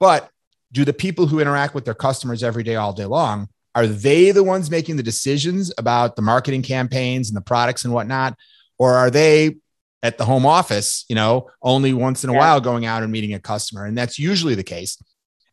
But 0.01 0.29
do 0.73 0.85
the 0.85 0.93
people 0.93 1.29
who 1.29 1.39
interact 1.39 1.75
with 1.75 1.85
their 1.85 1.95
customers 1.95 2.43
every 2.43 2.65
day, 2.65 2.75
all 2.75 2.93
day 2.93 3.05
long, 3.05 3.49
are 3.77 3.87
they 3.87 4.33
the 4.33 4.43
ones 4.43 4.71
making 4.71 4.97
the 4.97 5.05
decisions 5.05 5.73
about 5.79 6.17
the 6.17 6.23
marketing 6.23 6.63
campaigns 6.63 7.29
and 7.31 7.37
the 7.37 7.43
products 7.43 7.85
and 7.85 7.95
whatnot? 7.95 8.37
Or 8.77 8.95
are 8.95 9.11
they 9.11 9.57
at 10.03 10.19
the 10.19 10.25
home 10.25 10.45
office, 10.45 11.05
you 11.09 11.15
know, 11.15 11.49
only 11.63 11.93
once 11.93 12.25
in 12.25 12.31
a 12.31 12.33
yeah. 12.33 12.39
while 12.39 12.61
going 12.61 12.87
out 12.87 13.05
and 13.05 13.13
meeting 13.13 13.35
a 13.35 13.41
customer. 13.41 13.85
And 13.85 13.97
that's 13.97 14.19
usually 14.19 14.55
the 14.55 14.65
case. 14.65 15.01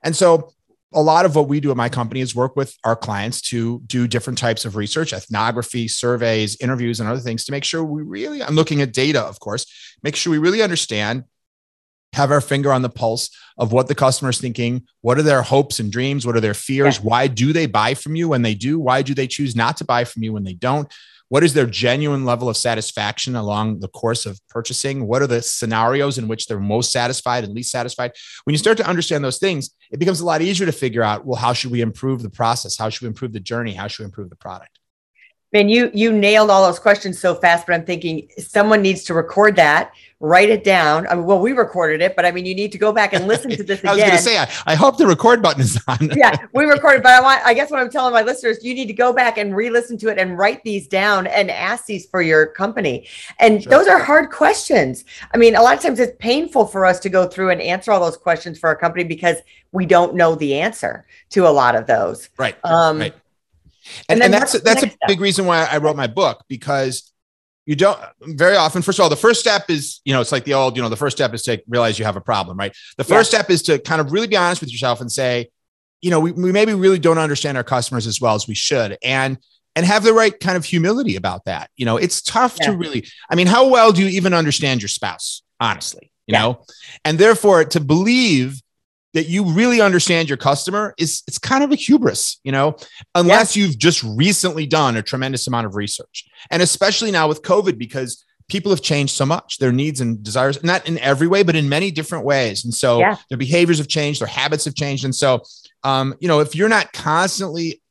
And 0.04 0.16
so 0.16 0.52
a 0.94 1.02
lot 1.02 1.26
of 1.26 1.36
what 1.36 1.48
we 1.48 1.60
do 1.60 1.72
at 1.72 1.78
my 1.78 1.90
company 1.90 2.22
is 2.22 2.36
work 2.36 2.56
with 2.56 2.76
our 2.84 2.96
clients 2.96 3.42
to 3.42 3.82
do 3.86 4.08
different 4.08 4.40
types 4.40 4.66
of 4.66 4.76
research, 4.76 5.14
ethnography, 5.14 5.88
surveys, 5.88 6.56
interviews, 6.62 7.00
and 7.00 7.10
other 7.10 7.20
things 7.20 7.46
to 7.46 7.52
make 7.52 7.64
sure 7.64 7.84
we 7.84 8.04
really, 8.04 8.42
I'm 8.42 8.56
looking 8.56 8.82
at 8.82 8.94
data, 8.94 9.22
of 9.22 9.40
course, 9.40 9.66
make 10.04 10.16
sure 10.16 10.32
we 10.32 10.38
really 10.38 10.62
understand, 10.62 11.24
have 12.14 12.32
our 12.32 12.42
finger 12.42 12.72
on 12.72 12.84
the 12.84 12.90
pulse 12.90 13.30
of 13.58 13.72
what 13.72 13.88
the 13.88 13.96
customer 13.96 14.30
is 14.30 14.40
thinking. 14.40 14.86
What 15.02 15.18
are 15.18 15.24
their 15.24 15.42
hopes 15.42 15.80
and 15.80 15.92
dreams? 15.92 16.26
What 16.26 16.36
are 16.36 16.42
their 16.42 16.54
fears? 16.54 16.98
Yeah. 16.98 17.04
Why 17.04 17.28
do 17.28 17.54
they 17.54 17.66
buy 17.66 17.96
from 17.96 18.16
you 18.16 18.30
when 18.30 18.44
they 18.44 18.54
do? 18.54 18.80
Why 18.80 19.02
do 19.02 19.14
they 19.14 19.28
choose 19.28 19.56
not 19.56 19.78
to 19.78 19.86
buy 19.86 20.04
from 20.04 20.24
you 20.24 20.34
when 20.34 20.44
they 20.44 20.54
don't? 20.54 20.92
What 21.34 21.44
is 21.44 21.56
their 21.56 21.66
genuine 21.66 22.26
level 22.26 22.48
of 22.48 22.56
satisfaction 22.56 23.36
along 23.36 23.80
the 23.80 23.88
course 23.88 24.28
of 24.28 24.40
purchasing? 24.50 25.08
What 25.08 25.24
are 25.24 25.28
the 25.28 25.42
scenarios 25.42 26.20
in 26.20 26.28
which 26.28 26.46
they're 26.46 26.60
most 26.60 26.92
satisfied 26.92 27.44
and 27.44 27.56
least 27.56 27.72
satisfied? 27.72 28.12
When 28.44 28.54
you 28.54 28.60
start 28.60 28.78
to 28.78 28.88
understand 28.88 29.24
those 29.24 29.40
things, 29.40 29.72
it 29.90 29.98
becomes 29.98 30.20
a 30.20 30.26
lot 30.26 30.44
easier 30.44 30.68
to 30.68 30.72
figure 30.72 31.02
out, 31.02 31.26
well, 31.26 31.40
how 31.40 31.54
should 31.54 31.72
we 31.72 31.82
improve 31.82 32.22
the 32.22 32.30
process? 32.30 32.78
How 32.78 32.90
should 32.90 33.02
we 33.02 33.08
improve 33.08 33.34
the 33.34 33.40
journey? 33.40 33.74
How 33.74 33.88
should 33.88 34.04
we 34.04 34.06
improve 34.06 34.30
the 34.30 34.36
product? 34.36 34.78
Man, 35.54 35.70
you 35.70 35.92
you 35.94 36.12
nailed 36.12 36.50
all 36.50 36.66
those 36.66 36.80
questions 36.80 37.20
so 37.20 37.36
fast, 37.36 37.68
but 37.68 37.74
I'm 37.74 37.86
thinking 37.86 38.28
someone 38.40 38.82
needs 38.82 39.04
to 39.06 39.14
record 39.14 39.56
that, 39.58 39.94
write 40.24 40.50
it 40.50 40.64
down. 40.64 41.06
I 41.08 41.16
mean, 41.16 41.26
well, 41.26 41.40
we 41.40 41.52
recorded 41.52 42.02
it, 42.02 42.16
but 42.16 42.26
I 42.26 42.32
mean, 42.32 42.46
you 42.46 42.56
need 42.56 42.72
to 42.72 42.78
go 42.78 42.94
back 42.94 43.12
and 43.12 43.28
listen 43.28 43.52
to 43.52 43.62
this 43.62 43.82
again. 43.82 43.90
I 43.92 43.94
was 43.94 44.04
going 44.04 44.16
to 44.16 44.24
say, 44.24 44.38
I, 44.38 44.50
I, 44.66 44.76
hope 44.76 44.98
the 44.98 45.06
record 45.06 45.42
button 45.42 45.62
is 45.62 45.78
on. 45.86 46.12
yeah, 46.16 46.34
we 46.54 46.64
recorded, 46.64 47.04
but 47.04 47.12
I 47.12 47.20
want, 47.20 47.46
I 47.46 47.54
guess 47.54 47.70
what 47.70 47.82
I'm 47.82 47.90
telling 47.90 48.14
my 48.14 48.22
listeners, 48.22 48.64
you 48.64 48.74
need 48.74 48.88
to 48.88 48.94
go 48.94 49.12
back 49.12 49.38
and 49.38 49.54
re-listen 49.54 49.98
to 49.98 50.08
it 50.08 50.18
and 50.18 50.38
write 50.38 50.64
these 50.64 50.88
down 50.88 51.28
and 51.28 51.52
ask 51.52 51.86
these 51.86 52.06
for 52.06 52.22
your 52.22 52.46
company. 52.46 53.06
And 53.40 53.62
sure. 53.62 53.70
those 53.70 53.88
are 53.88 54.00
hard 54.00 54.32
questions. 54.32 55.04
I 55.34 55.38
mean, 55.38 55.56
a 55.56 55.62
lot 55.62 55.76
of 55.76 55.84
times 55.84 56.00
it's 56.00 56.16
painful 56.20 56.68
for 56.68 56.86
us 56.86 57.02
to 57.02 57.10
go 57.10 57.28
through 57.28 57.50
and 57.50 57.62
answer 57.62 57.92
all 57.92 58.00
those 58.00 58.18
questions 58.18 58.58
for 58.58 58.70
our 58.70 58.78
company 58.78 59.04
because 59.04 59.38
we 59.74 59.86
don't 59.86 60.16
know 60.16 60.36
the 60.36 60.56
answer 60.56 61.06
to 61.32 61.46
a 61.48 61.52
lot 61.52 61.76
of 61.76 61.86
those. 61.86 62.30
Right. 62.38 62.56
Um, 62.64 63.00
right. 63.00 63.14
And, 64.10 64.22
and, 64.22 64.24
and 64.24 64.34
that's 64.34 64.60
that's 64.62 64.84
a 64.84 64.88
step? 64.88 65.00
big 65.08 65.22
reason 65.22 65.46
why 65.46 65.66
I 65.66 65.78
wrote 65.78 65.96
my 65.96 66.08
book 66.08 66.44
because 66.48 67.14
you 67.66 67.76
don't 67.76 68.00
very 68.22 68.56
often 68.56 68.82
first 68.82 69.00
of 69.00 69.04
all 69.04 69.10
the 69.10 69.16
first 69.16 69.40
step 69.40 69.70
is 69.70 70.02
you 70.06 70.14
know 70.14 70.22
it's 70.22 70.32
like 70.32 70.44
the 70.44 70.54
old 70.54 70.76
you 70.76 70.82
know 70.84 70.90
the 70.90 70.98
first 70.98 71.18
step 71.18 71.34
is 71.34 71.44
to 71.44 71.62
realize 71.68 71.98
you 71.98 72.06
have 72.06 72.18
a 72.18 72.22
problem 72.22 72.58
right 72.58 72.76
the 72.98 73.04
first 73.04 73.30
step 73.30 73.50
is 73.50 73.62
to 73.64 73.80
kind 73.80 74.02
of 74.02 74.12
really 74.12 74.28
be 74.28 74.36
honest 74.36 74.62
with 74.62 74.72
yourself 74.72 75.02
and 75.02 75.12
say 75.12 75.50
you 76.02 76.10
know 76.10 76.20
we, 76.20 76.32
we 76.32 76.52
maybe 76.52 76.74
really 76.74 77.00
don't 77.00 77.18
understand 77.18 77.58
our 77.58 77.64
customers 77.64 78.08
as 78.08 78.20
well 78.20 78.36
as 78.36 78.48
we 78.48 78.56
should 78.56 78.98
and 79.04 79.38
and 79.76 79.86
have 79.86 80.04
the 80.04 80.14
right 80.14 80.40
kind 80.40 80.58
of 80.58 80.66
humility 80.66 81.16
about 81.16 81.46
that 81.46 81.70
you 81.78 81.86
know 81.86 81.98
it's 81.98 82.22
tough 82.22 82.58
yeah. 82.60 82.72
to 82.72 82.78
really 82.78 83.06
i 83.30 83.36
mean 83.36 83.48
how 83.48 83.70
well 83.70 83.92
do 83.92 84.02
you 84.02 84.10
even 84.10 84.34
understand 84.34 84.82
your 84.82 84.90
spouse 84.90 85.42
honestly 85.60 86.12
you 86.28 86.34
yeah. 86.34 86.42
know 86.42 86.66
and 87.06 87.18
therefore 87.18 87.64
to 87.64 87.80
believe 87.80 88.62
that 89.14 89.28
you 89.28 89.46
really 89.46 89.80
understand 89.80 90.28
your 90.28 90.38
customer 90.38 90.94
is 90.98 91.24
it's 91.28 91.38
kind 91.38 91.64
of 91.64 91.72
a 91.72 91.76
hubris, 91.76 92.40
you 92.44 92.52
know, 92.52 92.76
unless 93.16 93.56
you've 93.56 93.78
just 93.78 94.04
recently 94.04 94.66
done 94.66 94.98
a 94.98 95.02
tremendous 95.02 95.48
amount 95.48 95.68
of 95.68 95.76
research. 95.76 96.26
And 96.50 96.62
especially 96.62 97.12
now 97.12 97.28
with 97.28 97.44
COVID, 97.44 97.78
because 97.78 98.26
people 98.50 98.72
have 98.72 98.82
changed 98.82 99.16
so 99.16 99.26
much, 99.26 99.60
their 99.60 99.72
needs 99.72 100.02
and 100.02 100.22
desires, 100.24 100.64
not 100.64 100.88
in 100.88 100.98
every 101.00 101.28
way, 101.28 101.44
but 101.44 101.56
in 101.56 101.70
many 101.70 101.92
different 101.92 102.26
ways. 102.26 102.66
And 102.66 102.74
so 102.74 103.00
yeah. 103.00 103.18
their 103.30 103.38
behaviors 103.38 103.78
have 103.78 103.88
changed, 103.88 104.20
their 104.20 104.28
habits 104.28 104.66
have 104.66 104.76
changed. 104.76 105.06
And 105.06 105.16
so, 105.16 105.44
um, 105.84 106.16
you 106.20 106.28
know, 106.28 106.40
if 106.40 106.56
you're 106.56 106.70
not 106.70 106.92
constantly 106.92 107.82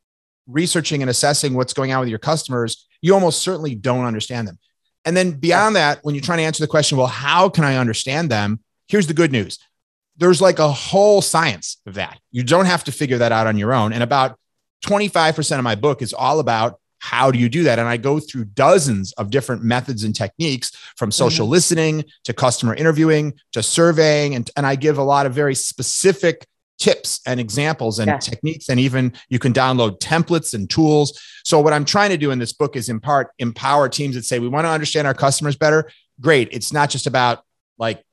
researching 0.46 1.02
and 1.02 1.10
assessing 1.10 1.54
what's 1.54 1.72
going 1.72 1.92
on 1.92 2.00
with 2.00 2.08
your 2.08 2.18
customers, 2.18 2.88
you 3.00 3.14
almost 3.14 3.42
certainly 3.42 3.74
don't 3.74 4.04
understand 4.04 4.48
them. 4.48 4.58
And 5.04 5.16
then 5.16 5.32
beyond 5.32 5.76
that, 5.76 6.00
when 6.02 6.14
you're 6.14 6.22
trying 6.22 6.38
to 6.38 6.44
answer 6.44 6.62
the 6.62 6.68
question, 6.68 6.98
well, 6.98 7.06
how 7.06 7.48
can 7.48 7.64
I 7.64 7.76
understand 7.76 8.30
them? 8.30 8.60
Here's 8.88 9.06
the 9.06 9.14
good 9.14 9.32
news 9.32 9.58
there's 10.22 10.40
like 10.40 10.60
a 10.60 10.70
whole 10.70 11.20
science 11.20 11.78
of 11.86 11.94
that. 11.94 12.18
You 12.30 12.44
don't 12.44 12.66
have 12.66 12.84
to 12.84 12.92
figure 12.92 13.18
that 13.18 13.32
out 13.32 13.46
on 13.46 13.58
your 13.58 13.74
own. 13.74 13.92
And 13.92 14.02
about 14.02 14.38
25% 14.86 15.58
of 15.58 15.64
my 15.64 15.74
book 15.74 16.00
is 16.00 16.12
all 16.12 16.38
about 16.38 16.78
how 17.00 17.32
do 17.32 17.38
you 17.40 17.48
do 17.48 17.64
that? 17.64 17.80
And 17.80 17.88
I 17.88 17.96
go 17.96 18.20
through 18.20 18.44
dozens 18.44 19.12
of 19.14 19.30
different 19.30 19.64
methods 19.64 20.04
and 20.04 20.14
techniques 20.14 20.70
from 20.96 21.10
social 21.10 21.46
mm-hmm. 21.46 21.52
listening 21.52 22.04
to 22.22 22.32
customer 22.32 22.74
interviewing 22.76 23.34
to 23.52 23.62
surveying. 23.64 24.36
And, 24.36 24.48
and 24.56 24.64
I 24.64 24.76
give 24.76 24.98
a 24.98 25.02
lot 25.02 25.26
of 25.26 25.34
very 25.34 25.56
specific 25.56 26.46
tips 26.78 27.20
and 27.26 27.40
examples 27.40 27.98
and 27.98 28.08
yeah. 28.08 28.18
techniques. 28.18 28.68
And 28.68 28.78
even 28.78 29.14
you 29.28 29.40
can 29.40 29.52
download 29.52 29.98
templates 29.98 30.54
and 30.54 30.70
tools. 30.70 31.20
So, 31.44 31.58
what 31.58 31.72
I'm 31.72 31.84
trying 31.84 32.10
to 32.10 32.16
do 32.16 32.30
in 32.30 32.38
this 32.38 32.52
book 32.52 32.76
is 32.76 32.88
in 32.88 33.00
part 33.00 33.30
empower 33.40 33.88
teams 33.88 34.14
that 34.14 34.24
say, 34.24 34.38
we 34.38 34.46
want 34.46 34.66
to 34.66 34.70
understand 34.70 35.08
our 35.08 35.14
customers 35.14 35.56
better. 35.56 35.90
Great. 36.20 36.48
It's 36.52 36.72
not 36.72 36.88
just 36.88 37.08
about 37.08 37.42
like 37.78 38.04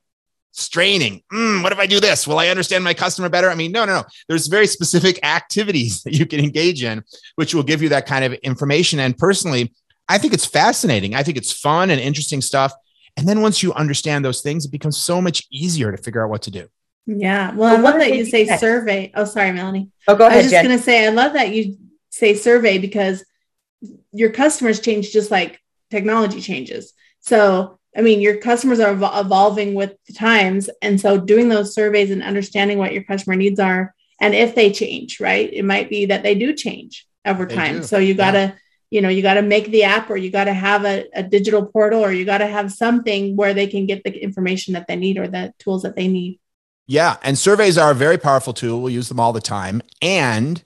straining. 0.52 1.22
Mm, 1.32 1.62
what 1.62 1.72
if 1.72 1.78
I 1.78 1.86
do 1.86 2.00
this? 2.00 2.26
Will 2.26 2.38
I 2.38 2.48
understand 2.48 2.84
my 2.84 2.94
customer 2.94 3.28
better? 3.28 3.50
I 3.50 3.54
mean, 3.54 3.72
no, 3.72 3.84
no, 3.84 4.00
no. 4.00 4.04
There's 4.28 4.46
very 4.46 4.66
specific 4.66 5.18
activities 5.24 6.02
that 6.02 6.12
you 6.12 6.26
can 6.26 6.40
engage 6.40 6.82
in, 6.82 7.02
which 7.36 7.54
will 7.54 7.62
give 7.62 7.82
you 7.82 7.88
that 7.90 8.06
kind 8.06 8.24
of 8.24 8.32
information. 8.34 9.00
And 9.00 9.16
personally, 9.16 9.72
I 10.08 10.18
think 10.18 10.34
it's 10.34 10.46
fascinating. 10.46 11.14
I 11.14 11.22
think 11.22 11.36
it's 11.36 11.52
fun 11.52 11.90
and 11.90 12.00
interesting 12.00 12.40
stuff. 12.40 12.72
And 13.16 13.28
then 13.28 13.42
once 13.42 13.62
you 13.62 13.72
understand 13.74 14.24
those 14.24 14.40
things, 14.40 14.64
it 14.64 14.72
becomes 14.72 14.98
so 14.98 15.20
much 15.20 15.46
easier 15.50 15.90
to 15.90 15.98
figure 15.98 16.24
out 16.24 16.30
what 16.30 16.42
to 16.42 16.50
do. 16.50 16.68
Yeah. 17.06 17.54
Well, 17.54 17.76
I 17.76 17.80
love 17.80 17.98
that 17.98 18.14
you 18.14 18.24
say 18.24 18.46
survey. 18.56 19.10
Oh, 19.14 19.24
sorry, 19.24 19.52
Melanie. 19.52 19.90
Oh, 20.06 20.14
go 20.14 20.26
ahead. 20.26 20.38
I 20.38 20.42
was 20.42 20.50
just 20.50 20.64
going 20.64 20.76
to 20.76 20.82
say, 20.82 21.06
I 21.06 21.10
love 21.10 21.32
that 21.32 21.52
you 21.54 21.76
say 22.10 22.34
survey 22.34 22.78
because 22.78 23.24
your 24.12 24.30
customers 24.30 24.80
change 24.80 25.10
just 25.10 25.30
like 25.30 25.60
technology 25.90 26.40
changes. 26.40 26.92
So 27.20 27.79
I 27.96 28.02
mean, 28.02 28.20
your 28.20 28.36
customers 28.36 28.78
are 28.80 28.92
evolving 28.92 29.74
with 29.74 29.96
the 30.06 30.12
times. 30.12 30.70
And 30.80 31.00
so 31.00 31.18
doing 31.18 31.48
those 31.48 31.74
surveys 31.74 32.10
and 32.10 32.22
understanding 32.22 32.78
what 32.78 32.92
your 32.92 33.02
customer 33.02 33.36
needs 33.36 33.58
are, 33.58 33.94
and 34.20 34.34
if 34.34 34.54
they 34.54 34.70
change, 34.70 35.18
right? 35.18 35.52
It 35.52 35.64
might 35.64 35.90
be 35.90 36.06
that 36.06 36.22
they 36.22 36.34
do 36.34 36.52
change 36.54 37.06
over 37.24 37.46
time. 37.46 37.82
So 37.82 37.98
you 37.98 38.14
got 38.14 38.32
to, 38.32 38.38
yeah. 38.38 38.52
you 38.90 39.00
know, 39.00 39.08
you 39.08 39.22
got 39.22 39.34
to 39.34 39.42
make 39.42 39.70
the 39.70 39.84
app 39.84 40.10
or 40.10 40.16
you 40.16 40.30
got 40.30 40.44
to 40.44 40.52
have 40.52 40.84
a, 40.84 41.06
a 41.14 41.22
digital 41.22 41.64
portal 41.64 42.04
or 42.04 42.12
you 42.12 42.24
got 42.24 42.38
to 42.38 42.46
have 42.46 42.70
something 42.70 43.34
where 43.34 43.54
they 43.54 43.66
can 43.66 43.86
get 43.86 44.04
the 44.04 44.12
information 44.22 44.74
that 44.74 44.86
they 44.86 44.96
need 44.96 45.18
or 45.18 45.26
the 45.26 45.52
tools 45.58 45.82
that 45.82 45.96
they 45.96 46.06
need. 46.06 46.38
Yeah. 46.86 47.16
And 47.22 47.38
surveys 47.38 47.78
are 47.78 47.92
a 47.92 47.94
very 47.94 48.18
powerful 48.18 48.52
tool. 48.52 48.82
We 48.82 48.92
use 48.92 49.08
them 49.08 49.20
all 49.20 49.32
the 49.32 49.40
time. 49.40 49.80
And 50.02 50.62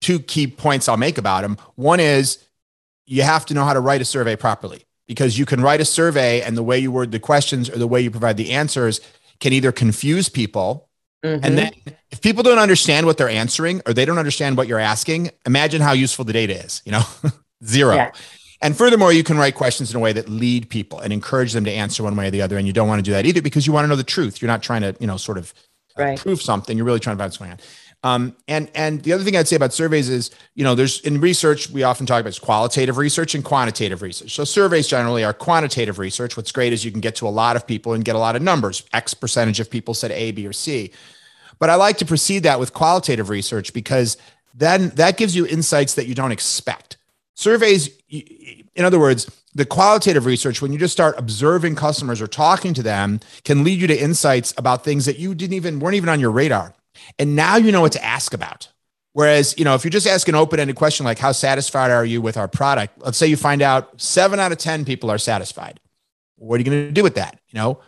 two 0.00 0.18
key 0.18 0.46
points 0.46 0.88
I'll 0.88 0.96
make 0.96 1.16
about 1.18 1.42
them. 1.42 1.58
One 1.74 2.00
is 2.00 2.44
you 3.06 3.22
have 3.22 3.46
to 3.46 3.54
know 3.54 3.64
how 3.64 3.72
to 3.72 3.80
write 3.80 4.00
a 4.00 4.04
survey 4.04 4.36
properly 4.36 4.84
because 5.06 5.38
you 5.38 5.46
can 5.46 5.60
write 5.60 5.80
a 5.80 5.84
survey 5.84 6.42
and 6.42 6.56
the 6.56 6.62
way 6.62 6.78
you 6.78 6.90
word 6.90 7.12
the 7.12 7.20
questions 7.20 7.70
or 7.70 7.78
the 7.78 7.86
way 7.86 8.00
you 8.00 8.10
provide 8.10 8.36
the 8.36 8.52
answers 8.52 9.00
can 9.40 9.52
either 9.52 9.72
confuse 9.72 10.28
people. 10.28 10.88
Mm-hmm. 11.24 11.44
And 11.44 11.58
then 11.58 11.72
if 12.10 12.20
people 12.20 12.42
don't 12.42 12.58
understand 12.58 13.06
what 13.06 13.18
they're 13.18 13.28
answering 13.28 13.82
or 13.86 13.92
they 13.92 14.04
don't 14.04 14.18
understand 14.18 14.56
what 14.56 14.68
you're 14.68 14.78
asking, 14.78 15.30
imagine 15.44 15.80
how 15.80 15.92
useful 15.92 16.24
the 16.24 16.32
data 16.32 16.54
is, 16.64 16.82
you 16.84 16.92
know, 16.92 17.02
zero. 17.64 17.94
Yeah. 17.94 18.12
And 18.62 18.76
furthermore, 18.76 19.12
you 19.12 19.22
can 19.22 19.36
write 19.36 19.54
questions 19.54 19.90
in 19.90 19.96
a 19.96 20.00
way 20.00 20.12
that 20.14 20.28
lead 20.28 20.70
people 20.70 20.98
and 20.98 21.12
encourage 21.12 21.52
them 21.52 21.64
to 21.64 21.70
answer 21.70 22.02
one 22.02 22.16
way 22.16 22.28
or 22.28 22.30
the 22.30 22.42
other. 22.42 22.56
And 22.56 22.66
you 22.66 22.72
don't 22.72 22.88
want 22.88 22.98
to 22.98 23.02
do 23.02 23.12
that 23.12 23.26
either 23.26 23.42
because 23.42 23.66
you 23.66 23.72
want 23.72 23.84
to 23.84 23.88
know 23.88 23.96
the 23.96 24.04
truth. 24.04 24.40
You're 24.40 24.50
not 24.50 24.62
trying 24.62 24.82
to, 24.82 24.96
you 24.98 25.06
know, 25.06 25.18
sort 25.18 25.36
of 25.38 25.52
uh, 25.98 26.02
right. 26.02 26.18
prove 26.18 26.40
something. 26.40 26.76
You're 26.76 26.86
really 26.86 27.00
trying 27.00 27.16
to 27.16 27.20
find 27.20 27.28
what's 27.28 27.36
going 27.36 27.52
on. 27.52 27.58
Um, 28.06 28.36
and 28.46 28.70
and 28.72 29.02
the 29.02 29.12
other 29.12 29.24
thing 29.24 29.36
I'd 29.36 29.48
say 29.48 29.56
about 29.56 29.72
surveys 29.72 30.08
is, 30.08 30.30
you 30.54 30.62
know, 30.62 30.76
there's 30.76 31.00
in 31.00 31.20
research 31.20 31.70
we 31.70 31.82
often 31.82 32.06
talk 32.06 32.20
about 32.20 32.40
qualitative 32.40 32.98
research 32.98 33.34
and 33.34 33.44
quantitative 33.44 34.00
research. 34.00 34.32
So 34.32 34.44
surveys 34.44 34.86
generally 34.86 35.24
are 35.24 35.32
quantitative 35.32 35.98
research. 35.98 36.36
What's 36.36 36.52
great 36.52 36.72
is 36.72 36.84
you 36.84 36.92
can 36.92 37.00
get 37.00 37.16
to 37.16 37.26
a 37.26 37.34
lot 37.42 37.56
of 37.56 37.66
people 37.66 37.94
and 37.94 38.04
get 38.04 38.14
a 38.14 38.20
lot 38.20 38.36
of 38.36 38.42
numbers. 38.42 38.84
X 38.92 39.12
percentage 39.12 39.58
of 39.58 39.68
people 39.68 39.92
said 39.92 40.12
A, 40.12 40.30
B, 40.30 40.46
or 40.46 40.52
C. 40.52 40.92
But 41.58 41.68
I 41.68 41.74
like 41.74 41.98
to 41.98 42.04
precede 42.04 42.44
that 42.44 42.60
with 42.60 42.72
qualitative 42.72 43.28
research 43.28 43.72
because 43.72 44.16
then 44.54 44.90
that 44.90 45.16
gives 45.16 45.34
you 45.34 45.44
insights 45.44 45.94
that 45.94 46.06
you 46.06 46.14
don't 46.14 46.32
expect. 46.32 46.98
Surveys, 47.34 47.90
in 48.08 48.84
other 48.84 49.00
words, 49.00 49.28
the 49.56 49.66
qualitative 49.66 50.26
research, 50.26 50.62
when 50.62 50.72
you 50.72 50.78
just 50.78 50.92
start 50.92 51.18
observing 51.18 51.74
customers 51.74 52.22
or 52.22 52.28
talking 52.28 52.72
to 52.74 52.84
them, 52.84 53.18
can 53.42 53.64
lead 53.64 53.80
you 53.80 53.88
to 53.88 54.00
insights 54.00 54.54
about 54.56 54.84
things 54.84 55.06
that 55.06 55.18
you 55.18 55.34
didn't 55.34 55.54
even 55.54 55.80
weren't 55.80 55.96
even 55.96 56.08
on 56.08 56.20
your 56.20 56.30
radar. 56.30 56.72
And 57.18 57.36
now 57.36 57.56
you 57.56 57.72
know 57.72 57.80
what 57.80 57.92
to 57.92 58.04
ask 58.04 58.34
about. 58.34 58.68
Whereas, 59.12 59.54
you 59.56 59.64
know, 59.64 59.74
if 59.74 59.84
you 59.84 59.90
just 59.90 60.06
ask 60.06 60.28
an 60.28 60.34
open-ended 60.34 60.76
question 60.76 61.06
like 61.06 61.18
how 61.18 61.32
satisfied 61.32 61.90
are 61.90 62.04
you 62.04 62.20
with 62.20 62.36
our 62.36 62.48
product? 62.48 62.98
Let's 62.98 63.16
say 63.16 63.26
you 63.26 63.36
find 63.36 63.62
out 63.62 63.98
7 64.00 64.38
out 64.38 64.52
of 64.52 64.58
10 64.58 64.84
people 64.84 65.10
are 65.10 65.18
satisfied. 65.18 65.80
What 66.36 66.56
are 66.56 66.58
you 66.58 66.70
going 66.70 66.86
to 66.86 66.92
do 66.92 67.02
with 67.02 67.14
that? 67.14 67.40
You 67.48 67.58
know, 67.58 67.80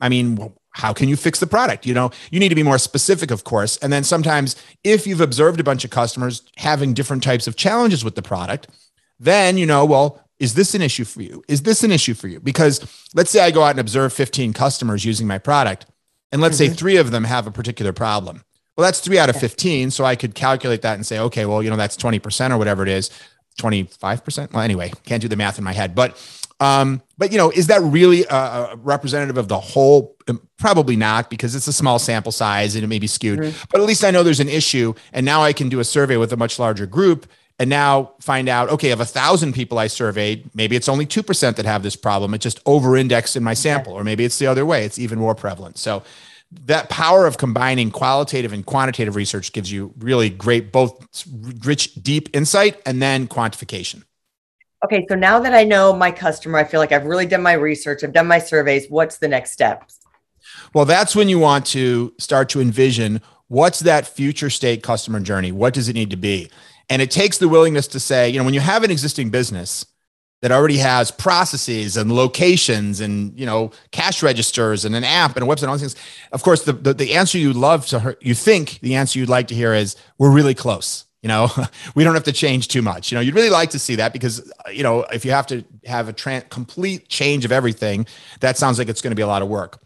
I 0.00 0.10
mean, 0.10 0.52
how 0.72 0.92
can 0.92 1.08
you 1.08 1.16
fix 1.16 1.40
the 1.40 1.46
product? 1.46 1.86
You 1.86 1.94
know, 1.94 2.10
you 2.30 2.38
need 2.38 2.50
to 2.50 2.54
be 2.54 2.62
more 2.62 2.78
specific, 2.78 3.30
of 3.30 3.44
course. 3.44 3.78
And 3.78 3.90
then 3.90 4.04
sometimes 4.04 4.54
if 4.84 5.06
you've 5.06 5.22
observed 5.22 5.60
a 5.60 5.64
bunch 5.64 5.84
of 5.84 5.90
customers 5.90 6.42
having 6.58 6.92
different 6.92 7.22
types 7.22 7.46
of 7.46 7.56
challenges 7.56 8.04
with 8.04 8.14
the 8.14 8.22
product, 8.22 8.68
then 9.18 9.56
you 9.56 9.64
know, 9.66 9.84
well, 9.86 10.22
is 10.38 10.54
this 10.54 10.74
an 10.74 10.82
issue 10.82 11.04
for 11.04 11.22
you? 11.22 11.42
Is 11.48 11.62
this 11.62 11.84
an 11.84 11.90
issue 11.90 12.14
for 12.14 12.28
you? 12.28 12.38
Because 12.38 12.80
let's 13.14 13.30
say 13.30 13.40
I 13.40 13.50
go 13.50 13.62
out 13.62 13.70
and 13.70 13.80
observe 13.80 14.12
15 14.12 14.52
customers 14.52 15.04
using 15.04 15.26
my 15.26 15.38
product, 15.38 15.86
and 16.32 16.40
let's 16.40 16.60
mm-hmm. 16.60 16.72
say 16.72 16.76
three 16.76 16.96
of 16.96 17.10
them 17.10 17.24
have 17.24 17.46
a 17.46 17.50
particular 17.50 17.92
problem. 17.92 18.44
Well, 18.76 18.84
that's 18.86 19.00
three 19.00 19.18
out 19.18 19.28
of 19.28 19.36
15. 19.36 19.90
So 19.90 20.04
I 20.04 20.16
could 20.16 20.34
calculate 20.34 20.82
that 20.82 20.94
and 20.94 21.04
say, 21.04 21.18
okay, 21.18 21.44
well, 21.44 21.62
you 21.62 21.70
know, 21.70 21.76
that's 21.76 21.96
20% 21.96 22.50
or 22.50 22.56
whatever 22.56 22.82
it 22.82 22.88
is, 22.88 23.10
25%. 23.60 24.52
Well, 24.52 24.62
anyway, 24.62 24.92
can't 25.04 25.20
do 25.20 25.28
the 25.28 25.36
math 25.36 25.58
in 25.58 25.64
my 25.64 25.72
head. 25.72 25.94
But, 25.94 26.16
um, 26.60 27.02
but 27.18 27.30
you 27.30 27.38
know, 27.38 27.50
is 27.50 27.66
that 27.66 27.82
really 27.82 28.24
a, 28.30 28.74
representative 28.76 29.36
of 29.36 29.48
the 29.48 29.60
whole? 29.60 30.16
Um, 30.28 30.40
probably 30.56 30.96
not 30.96 31.28
because 31.28 31.54
it's 31.54 31.66
a 31.66 31.72
small 31.72 31.98
sample 31.98 32.32
size 32.32 32.74
and 32.74 32.84
it 32.84 32.86
may 32.86 32.98
be 32.98 33.06
skewed. 33.06 33.40
Mm-hmm. 33.40 33.64
But 33.70 33.80
at 33.80 33.86
least 33.86 34.04
I 34.04 34.10
know 34.10 34.22
there's 34.22 34.40
an 34.40 34.48
issue. 34.48 34.94
And 35.12 35.26
now 35.26 35.42
I 35.42 35.52
can 35.52 35.68
do 35.68 35.80
a 35.80 35.84
survey 35.84 36.16
with 36.16 36.32
a 36.32 36.36
much 36.36 36.58
larger 36.58 36.86
group 36.86 37.26
and 37.60 37.68
now 37.68 38.14
find 38.20 38.48
out 38.48 38.70
okay 38.70 38.90
of 38.90 39.00
a 39.00 39.04
thousand 39.04 39.52
people 39.52 39.78
i 39.78 39.86
surveyed 39.86 40.50
maybe 40.54 40.74
it's 40.74 40.88
only 40.88 41.06
2% 41.06 41.56
that 41.56 41.66
have 41.66 41.82
this 41.82 41.94
problem. 41.94 42.34
It 42.34 42.38
just 42.40 42.60
over 42.66 42.96
indexed 42.96 43.36
in 43.36 43.44
my 43.44 43.54
sample 43.54 43.92
or 43.92 44.02
maybe 44.02 44.24
it's 44.24 44.38
the 44.38 44.46
other 44.46 44.66
way. 44.66 44.84
It's 44.84 44.98
even 44.98 45.18
more 45.18 45.34
prevalent. 45.34 45.78
So 45.78 46.02
that 46.50 46.88
power 46.88 47.26
of 47.26 47.38
combining 47.38 47.90
qualitative 47.90 48.52
and 48.52 48.66
quantitative 48.66 49.14
research 49.14 49.52
gives 49.52 49.70
you 49.70 49.94
really 49.98 50.30
great 50.30 50.72
both 50.72 51.24
rich 51.64 51.94
deep 51.94 52.28
insight 52.34 52.80
and 52.86 53.00
then 53.00 53.28
quantification. 53.28 54.02
Okay 54.84 55.06
so 55.08 55.14
now 55.14 55.38
that 55.38 55.52
i 55.52 55.62
know 55.62 55.92
my 55.92 56.10
customer 56.10 56.58
i 56.58 56.64
feel 56.64 56.80
like 56.80 56.92
i've 56.92 57.04
really 57.04 57.26
done 57.26 57.42
my 57.42 57.52
research 57.52 58.02
i've 58.02 58.14
done 58.14 58.26
my 58.26 58.38
surveys 58.38 58.86
what's 58.88 59.18
the 59.18 59.28
next 59.28 59.52
steps? 59.52 60.00
Well 60.74 60.86
that's 60.86 61.14
when 61.14 61.28
you 61.28 61.38
want 61.38 61.66
to 61.66 62.14
start 62.18 62.48
to 62.50 62.60
envision 62.60 63.20
what's 63.48 63.80
that 63.80 64.06
future 64.06 64.48
state 64.48 64.82
customer 64.82 65.20
journey? 65.20 65.52
What 65.52 65.74
does 65.74 65.88
it 65.88 65.94
need 65.94 66.10
to 66.10 66.16
be 66.16 66.50
and 66.90 67.00
it 67.00 67.10
takes 67.10 67.38
the 67.38 67.48
willingness 67.48 67.86
to 67.88 68.00
say, 68.00 68.28
you 68.28 68.38
know, 68.38 68.44
when 68.44 68.52
you 68.52 68.60
have 68.60 68.82
an 68.82 68.90
existing 68.90 69.30
business 69.30 69.86
that 70.42 70.50
already 70.50 70.78
has 70.78 71.10
processes 71.10 71.96
and 71.96 72.12
locations 72.12 73.00
and, 73.00 73.38
you 73.38 73.46
know, 73.46 73.70
cash 73.92 74.22
registers 74.22 74.84
and 74.84 74.96
an 74.96 75.04
app 75.04 75.36
and 75.36 75.44
a 75.44 75.48
website 75.48 75.62
and 75.62 75.70
all 75.70 75.78
these 75.78 75.94
things, 75.94 76.28
of 76.32 76.42
course, 76.42 76.64
the, 76.64 76.72
the, 76.72 76.92
the 76.92 77.14
answer 77.14 77.38
you'd 77.38 77.54
love 77.54 77.86
to 77.86 78.00
hear, 78.00 78.16
you 78.20 78.34
think 78.34 78.80
the 78.80 78.96
answer 78.96 79.18
you'd 79.20 79.28
like 79.28 79.46
to 79.48 79.54
hear 79.54 79.72
is, 79.72 79.96
we're 80.18 80.32
really 80.32 80.54
close. 80.54 81.04
You 81.22 81.28
know, 81.28 81.48
we 81.94 82.02
don't 82.02 82.14
have 82.14 82.24
to 82.24 82.32
change 82.32 82.68
too 82.68 82.82
much. 82.82 83.12
You 83.12 83.16
know, 83.16 83.22
you'd 83.22 83.34
really 83.34 83.50
like 83.50 83.70
to 83.70 83.78
see 83.78 83.94
that 83.96 84.12
because, 84.12 84.40
uh, 84.66 84.70
you 84.70 84.82
know, 84.82 85.02
if 85.12 85.24
you 85.24 85.30
have 85.30 85.46
to 85.48 85.64
have 85.84 86.08
a 86.08 86.12
tra- 86.12 86.40
complete 86.42 87.08
change 87.08 87.44
of 87.44 87.52
everything, 87.52 88.06
that 88.40 88.56
sounds 88.58 88.78
like 88.78 88.88
it's 88.88 89.02
going 89.02 89.12
to 89.12 89.16
be 89.16 89.22
a 89.22 89.28
lot 89.28 89.42
of 89.42 89.48
work. 89.48 89.78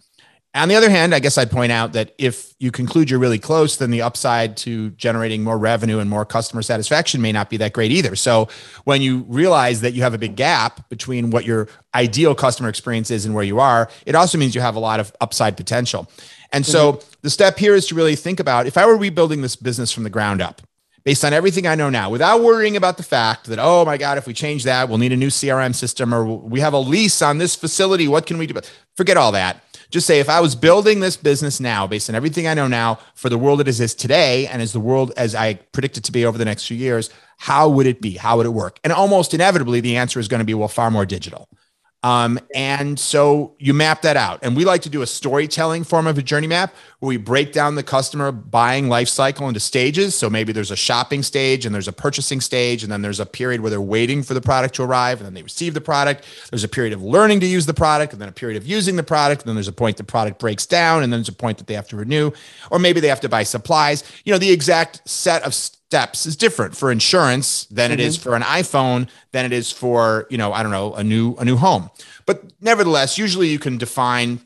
On 0.56 0.68
the 0.68 0.76
other 0.76 0.88
hand, 0.88 1.16
I 1.16 1.18
guess 1.18 1.37
I'd 1.37 1.50
point 1.50 1.73
out 1.73 1.94
that 1.94 2.14
if 2.16 2.54
you 2.61 2.70
conclude 2.70 3.11
you're 3.11 3.18
really 3.18 3.40
close, 3.40 3.76
then 3.76 3.90
the 3.90 4.02
upside 4.02 4.56
to 4.58 4.90
generating 4.90 5.42
more 5.42 5.58
revenue 5.58 5.99
and 5.99 6.08
more 6.08 6.25
customer 6.25 6.62
satisfaction 6.62 7.20
may 7.20 7.32
not 7.32 7.50
be 7.50 7.56
that 7.56 7.73
great 7.73 7.90
either. 7.90 8.14
So 8.14 8.49
when 8.84 9.02
you 9.02 9.25
realize 9.28 9.80
that 9.80 9.94
you 9.94 10.02
have 10.02 10.14
a 10.14 10.18
big 10.18 10.37
gap 10.37 10.88
between 10.88 11.30
what 11.30 11.44
your 11.44 11.66
ideal 11.92 12.37
customer 12.37 12.68
experience 12.68 13.11
is 13.11 13.26
and 13.26 13.34
where 13.34 13.42
you 13.42 13.58
are, 13.58 13.90
it 14.06 14.14
also 14.14 14.38
means 14.38 14.54
you 14.54 14.61
have 14.61 14.76
a 14.76 14.80
lot 14.80 15.00
of 15.00 15.12
upside 15.20 15.56
potential. 15.56 16.08
And 16.52 16.64
so 16.64 16.92
mm-hmm. 16.92 17.11
the 17.23 17.30
step 17.30 17.58
here 17.58 17.75
is 17.75 17.88
to 17.88 17.96
really 17.96 18.14
think 18.14 18.38
about 18.38 18.68
if 18.68 18.79
I 18.79 18.87
were 18.87 18.96
rebuilding 18.96 19.42
this 19.42 19.57
business 19.57 19.90
from 19.90 20.05
the 20.05 20.11
ground 20.11 20.40
up, 20.40 20.62
based 21.02 21.24
on 21.24 21.33
everything 21.33 21.66
I 21.66 21.74
know 21.74 21.90
now, 21.90 22.11
without 22.11 22.42
worrying 22.42 22.76
about 22.76 22.96
the 22.96 23.02
fact 23.02 23.46
that, 23.46 23.59
oh 23.59 23.85
my 23.85 23.96
God, 23.96 24.18
if 24.18 24.26
we 24.29 24.33
change 24.33 24.62
that, 24.64 24.88
we'll 24.88 24.98
need 24.98 25.12
a 25.12 25.16
new 25.16 25.31
CRM 25.31 25.74
system 25.74 26.14
or 26.14 26.24
we 26.24 26.61
have 26.61 26.74
a 26.74 26.79
lease 26.79 27.22
on 27.22 27.38
this 27.38 27.57
facility. 27.57 28.07
What 28.07 28.24
can 28.24 28.38
we 28.38 28.46
do? 28.46 28.61
Forget 28.96 29.16
all 29.16 29.33
that 29.33 29.63
just 29.90 30.07
say 30.07 30.20
if 30.20 30.29
I 30.29 30.40
was 30.40 30.55
building 30.55 31.01
this 31.01 31.16
business 31.16 31.61
now, 31.61 31.87
based 31.87 32.09
on 32.09 32.14
everything 32.14 32.47
I 32.47 32.55
know 32.55 32.68
now 32.68 32.99
for 33.14 33.29
the 33.29 33.38
world 33.38 33.61
it 33.61 33.68
is 33.68 33.94
today, 33.94 34.47
and 34.47 34.61
as 34.61 34.73
the 34.73 34.81
world 34.81 35.12
as 35.16 35.35
I 35.35 35.55
predict 35.55 35.97
it 35.97 36.05
to 36.05 36.12
be 36.12 36.25
over 36.25 36.38
the 36.38 36.44
next 36.44 36.66
few 36.66 36.77
years, 36.77 37.11
how 37.38 37.68
would 37.68 37.87
it 37.87 38.01
be? 38.01 38.16
How 38.16 38.37
would 38.37 38.47
it 38.47 38.51
work? 38.51 38.79
And 38.85 38.92
almost 38.92 39.35
inevitably, 39.35 39.81
the 39.81 39.97
answer 39.97 40.20
is 40.20 40.29
going 40.29 40.40
to 40.40 40.44
be 40.44 40.55
well, 40.55 40.68
far 40.68 40.90
more 40.90 41.07
digital. 41.07 41.49
Um, 42.05 42.38
and 42.55 43.01
so 43.01 43.55
you 43.59 43.73
map 43.73 44.03
that 44.03 44.19
out. 44.19 44.40
And 44.43 44.55
we 44.55 44.67
like 44.67 44.83
to 44.83 44.90
do 44.90 45.01
a 45.01 45.07
storytelling 45.07 45.85
form 45.85 46.07
of 46.07 46.19
a 46.19 46.23
journey 46.23 46.47
map 46.47 46.75
where 46.99 47.09
we 47.09 47.17
break 47.17 47.55
down 47.55 47.77
the 47.77 47.83
customer 47.83 48.31
buying 48.31 48.90
life 48.90 49.09
cycle 49.09 49.49
into 49.49 49.59
stages. 49.59 50.14
So 50.14 50.29
maybe 50.29 50.53
there's 50.53 50.71
a 50.71 50.77
shopping 50.77 51.23
stage 51.23 51.64
and 51.64 51.75
there's 51.75 51.88
a 51.88 51.95
purchasing 51.95 52.43
stage, 52.43 52.83
and 52.83 52.93
then 52.93 53.01
there's 53.01 53.21
a 53.21 53.27
period 53.27 53.62
where 53.62 53.71
they're 53.71 53.81
waiting 53.81 54.23
for 54.23 54.35
the 54.35 54.43
product 54.43 54.75
to 54.75 54.83
arrive, 54.83 55.19
and 55.19 55.27
then 55.27 55.33
they 55.33 55.43
receive 55.43 55.73
the 55.73 55.81
product. 55.81 56.27
There's 56.51 56.62
a 56.62 56.69
period 56.69 56.93
of 56.93 57.03
learning 57.03 57.40
to 57.40 57.47
use 57.47 57.64
the 57.64 57.73
product, 57.73 58.12
and 58.12 58.21
then 58.21 58.29
a 58.29 58.33
period 58.33 58.59
of 58.59 58.67
using 58.67 58.97
the 58.97 59.03
product. 59.03 59.40
And 59.43 59.49
then 59.49 59.57
there's 59.57 59.69
a 59.69 59.73
point 59.73 59.97
the 59.97 60.05
product 60.05 60.38
breaks 60.38 60.67
down, 60.67 61.03
and 61.03 61.11
then 61.11 61.21
there's 61.21 61.31
a 61.31 61.33
point 61.33 61.57
that 61.57 61.67
they 61.69 61.75
have 61.75 61.88
to 61.88 61.97
renew, 61.97 62.33
or 62.71 62.79
maybe 62.79 63.01
they 63.01 63.09
have 63.09 63.21
to 63.23 63.31
buy 63.31 63.45
supplies. 63.45 64.05
You 64.27 64.33
know, 64.33 64.38
the 64.38 64.53
exact 64.53 65.09
set 65.09 65.43
of 65.43 65.55
steps 65.88 66.27
is 66.27 66.37
different 66.37 66.77
for 66.77 66.90
insurance 66.90 67.66
than 67.66 67.90
mm-hmm. 67.90 68.01
it 68.01 68.05
is 68.05 68.16
mm-hmm. 68.16 68.31
for 68.31 68.37
an 68.37 68.42
iPhone 68.42 69.09
than 69.33 69.44
it 69.44 69.53
is 69.53 69.70
for 69.70 70.27
you 70.31 70.38
know 70.38 70.53
I 70.53 70.62
don't 70.62 70.73
know 70.73 70.94
a 70.94 71.05
new 71.05 71.37
a 71.37 71.44
new 71.44 71.57
home. 71.57 71.90
But 72.27 72.42
nevertheless, 72.61 73.18
usually 73.18 73.49
you 73.49 73.59
can 73.59 73.79
define 73.79 74.40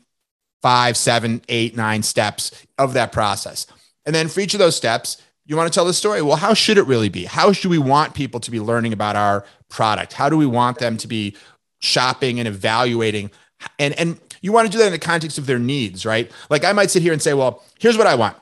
five, 0.61 0.97
seven, 0.97 1.41
eight, 1.47 1.75
nine 1.75 2.03
steps 2.03 2.51
of 2.77 2.93
that 2.93 3.11
process, 3.11 3.65
and 4.05 4.13
then 4.13 4.27
for 4.27 4.41
each 4.41 4.53
of 4.53 4.59
those 4.59 4.75
steps, 4.75 5.21
you 5.45 5.55
want 5.57 5.71
to 5.71 5.75
tell 5.75 5.85
the 5.85 5.93
story. 5.93 6.21
Well, 6.21 6.35
how 6.35 6.53
should 6.53 6.77
it 6.77 6.83
really 6.83 7.09
be? 7.09 7.25
How 7.25 7.51
should 7.51 7.71
we 7.71 7.79
want 7.79 8.13
people 8.13 8.39
to 8.41 8.51
be 8.51 8.59
learning 8.59 8.93
about 8.93 9.15
our 9.15 9.45
product? 9.69 10.13
How 10.13 10.29
do 10.29 10.37
we 10.37 10.45
want 10.45 10.77
them 10.77 10.97
to 10.97 11.07
be 11.07 11.35
shopping 11.79 12.39
and 12.39 12.47
evaluating? 12.47 13.31
And 13.79 13.93
and 13.95 14.19
you 14.41 14.51
want 14.51 14.67
to 14.67 14.71
do 14.71 14.77
that 14.77 14.87
in 14.87 14.91
the 14.91 14.99
context 14.99 15.37
of 15.37 15.47
their 15.47 15.59
needs, 15.59 16.05
right? 16.05 16.31
Like 16.49 16.63
I 16.63 16.73
might 16.73 16.91
sit 16.91 17.01
here 17.01 17.13
and 17.13 17.21
say, 17.21 17.33
well, 17.33 17.63
here's 17.79 17.97
what 17.97 18.07
I 18.07 18.15
want. 18.15 18.37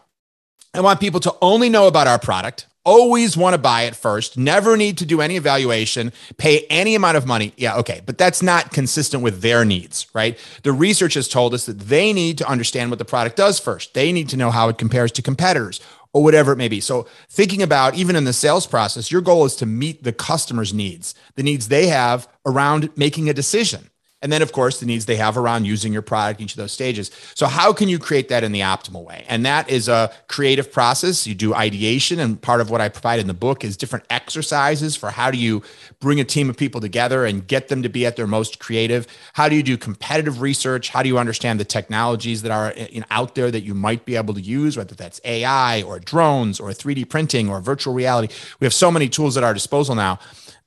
I 0.73 0.81
want 0.81 0.99
people 0.99 1.19
to 1.21 1.35
only 1.41 1.69
know 1.69 1.87
about 1.87 2.07
our 2.07 2.19
product 2.19 2.67
always 2.87 3.35
want 3.35 3.53
to 3.53 3.57
buy 3.57 3.81
it 3.81 3.97
first, 3.97 4.37
never 4.37 4.77
need 4.77 4.97
to 4.99 5.05
do 5.05 5.19
any 5.19 5.35
evaluation, 5.35 6.13
pay 6.37 6.65
any 6.69 6.95
amount 6.95 7.17
of 7.17 7.25
money. 7.25 7.51
Yeah, 7.57 7.75
okay, 7.79 8.01
but 8.05 8.17
that's 8.17 8.41
not 8.41 8.71
consistent 8.71 9.21
with 9.21 9.41
their 9.41 9.65
needs, 9.65 10.07
right? 10.13 10.39
The 10.63 10.71
research 10.71 11.15
has 11.15 11.27
told 11.27 11.53
us 11.53 11.65
that 11.65 11.79
they 11.79 12.13
need 12.13 12.37
to 12.37 12.47
understand 12.47 12.89
what 12.89 12.97
the 12.97 13.05
product 13.05 13.35
does 13.35 13.59
first. 13.59 13.93
They 13.93 14.13
need 14.13 14.29
to 14.29 14.37
know 14.37 14.51
how 14.51 14.69
it 14.69 14.77
compares 14.77 15.11
to 15.13 15.21
competitors 15.21 15.81
or 16.13 16.23
whatever 16.23 16.53
it 16.53 16.55
may 16.55 16.69
be. 16.69 16.79
So, 16.79 17.07
thinking 17.29 17.61
about 17.61 17.95
even 17.95 18.15
in 18.15 18.23
the 18.23 18.31
sales 18.31 18.65
process, 18.65 19.11
your 19.11 19.21
goal 19.21 19.43
is 19.43 19.57
to 19.57 19.65
meet 19.65 20.03
the 20.03 20.13
customer's 20.13 20.73
needs, 20.73 21.13
the 21.35 21.43
needs 21.43 21.67
they 21.67 21.87
have 21.87 22.25
around 22.45 22.89
making 22.95 23.29
a 23.29 23.33
decision. 23.33 23.89
And 24.23 24.31
then, 24.31 24.41
of 24.41 24.51
course, 24.51 24.79
the 24.79 24.87
needs 24.87 25.05
they 25.05 25.15
have 25.17 25.37
around 25.37 25.65
using 25.65 25.93
your 25.93 26.01
product, 26.01 26.41
each 26.41 26.53
of 26.53 26.57
those 26.57 26.71
stages. 26.71 27.11
So, 27.35 27.45
how 27.45 27.71
can 27.71 27.87
you 27.87 27.99
create 27.99 28.29
that 28.29 28.43
in 28.43 28.51
the 28.51 28.61
optimal 28.61 29.03
way? 29.03 29.23
And 29.29 29.45
that 29.45 29.69
is 29.69 29.87
a 29.87 30.11
creative 30.27 30.71
process. 30.71 31.27
You 31.27 31.35
do 31.35 31.53
ideation, 31.53 32.19
and 32.19 32.41
part 32.41 32.59
of 32.59 32.71
what 32.71 32.81
I 32.81 32.89
provide 32.89 33.19
in 33.19 33.27
the 33.27 33.35
book 33.35 33.63
is 33.63 33.77
different 33.77 34.05
exercises 34.09 34.95
for 34.95 35.11
how 35.11 35.29
do 35.29 35.37
you 35.37 35.61
bring 35.99 36.19
a 36.19 36.23
team 36.23 36.49
of 36.49 36.57
people 36.57 36.81
together 36.81 37.25
and 37.25 37.45
get 37.45 37.67
them 37.67 37.83
to 37.83 37.89
be 37.89 38.07
at 38.07 38.15
their 38.15 38.25
most 38.25 38.57
creative? 38.57 39.05
How 39.33 39.49
do 39.49 39.55
you 39.55 39.61
do 39.61 39.77
competitive 39.77 40.41
research? 40.41 40.89
How 40.89 41.03
do 41.03 41.09
you 41.09 41.19
understand 41.19 41.59
the 41.59 41.65
technologies 41.65 42.41
that 42.41 42.51
are 42.51 42.71
in, 42.71 43.05
out 43.11 43.35
there 43.35 43.51
that 43.51 43.61
you 43.61 43.75
might 43.75 44.05
be 44.05 44.15
able 44.15 44.33
to 44.33 44.41
use, 44.41 44.77
whether 44.77 44.95
that's 44.95 45.21
AI 45.25 45.83
or 45.83 45.99
drones 45.99 46.59
or 46.59 46.69
3D 46.69 47.07
printing 47.07 47.49
or 47.49 47.61
virtual 47.61 47.93
reality? 47.93 48.33
We 48.59 48.65
have 48.65 48.73
so 48.73 48.89
many 48.89 49.09
tools 49.09 49.37
at 49.37 49.43
our 49.43 49.53
disposal 49.53 49.93
now. 49.93 50.17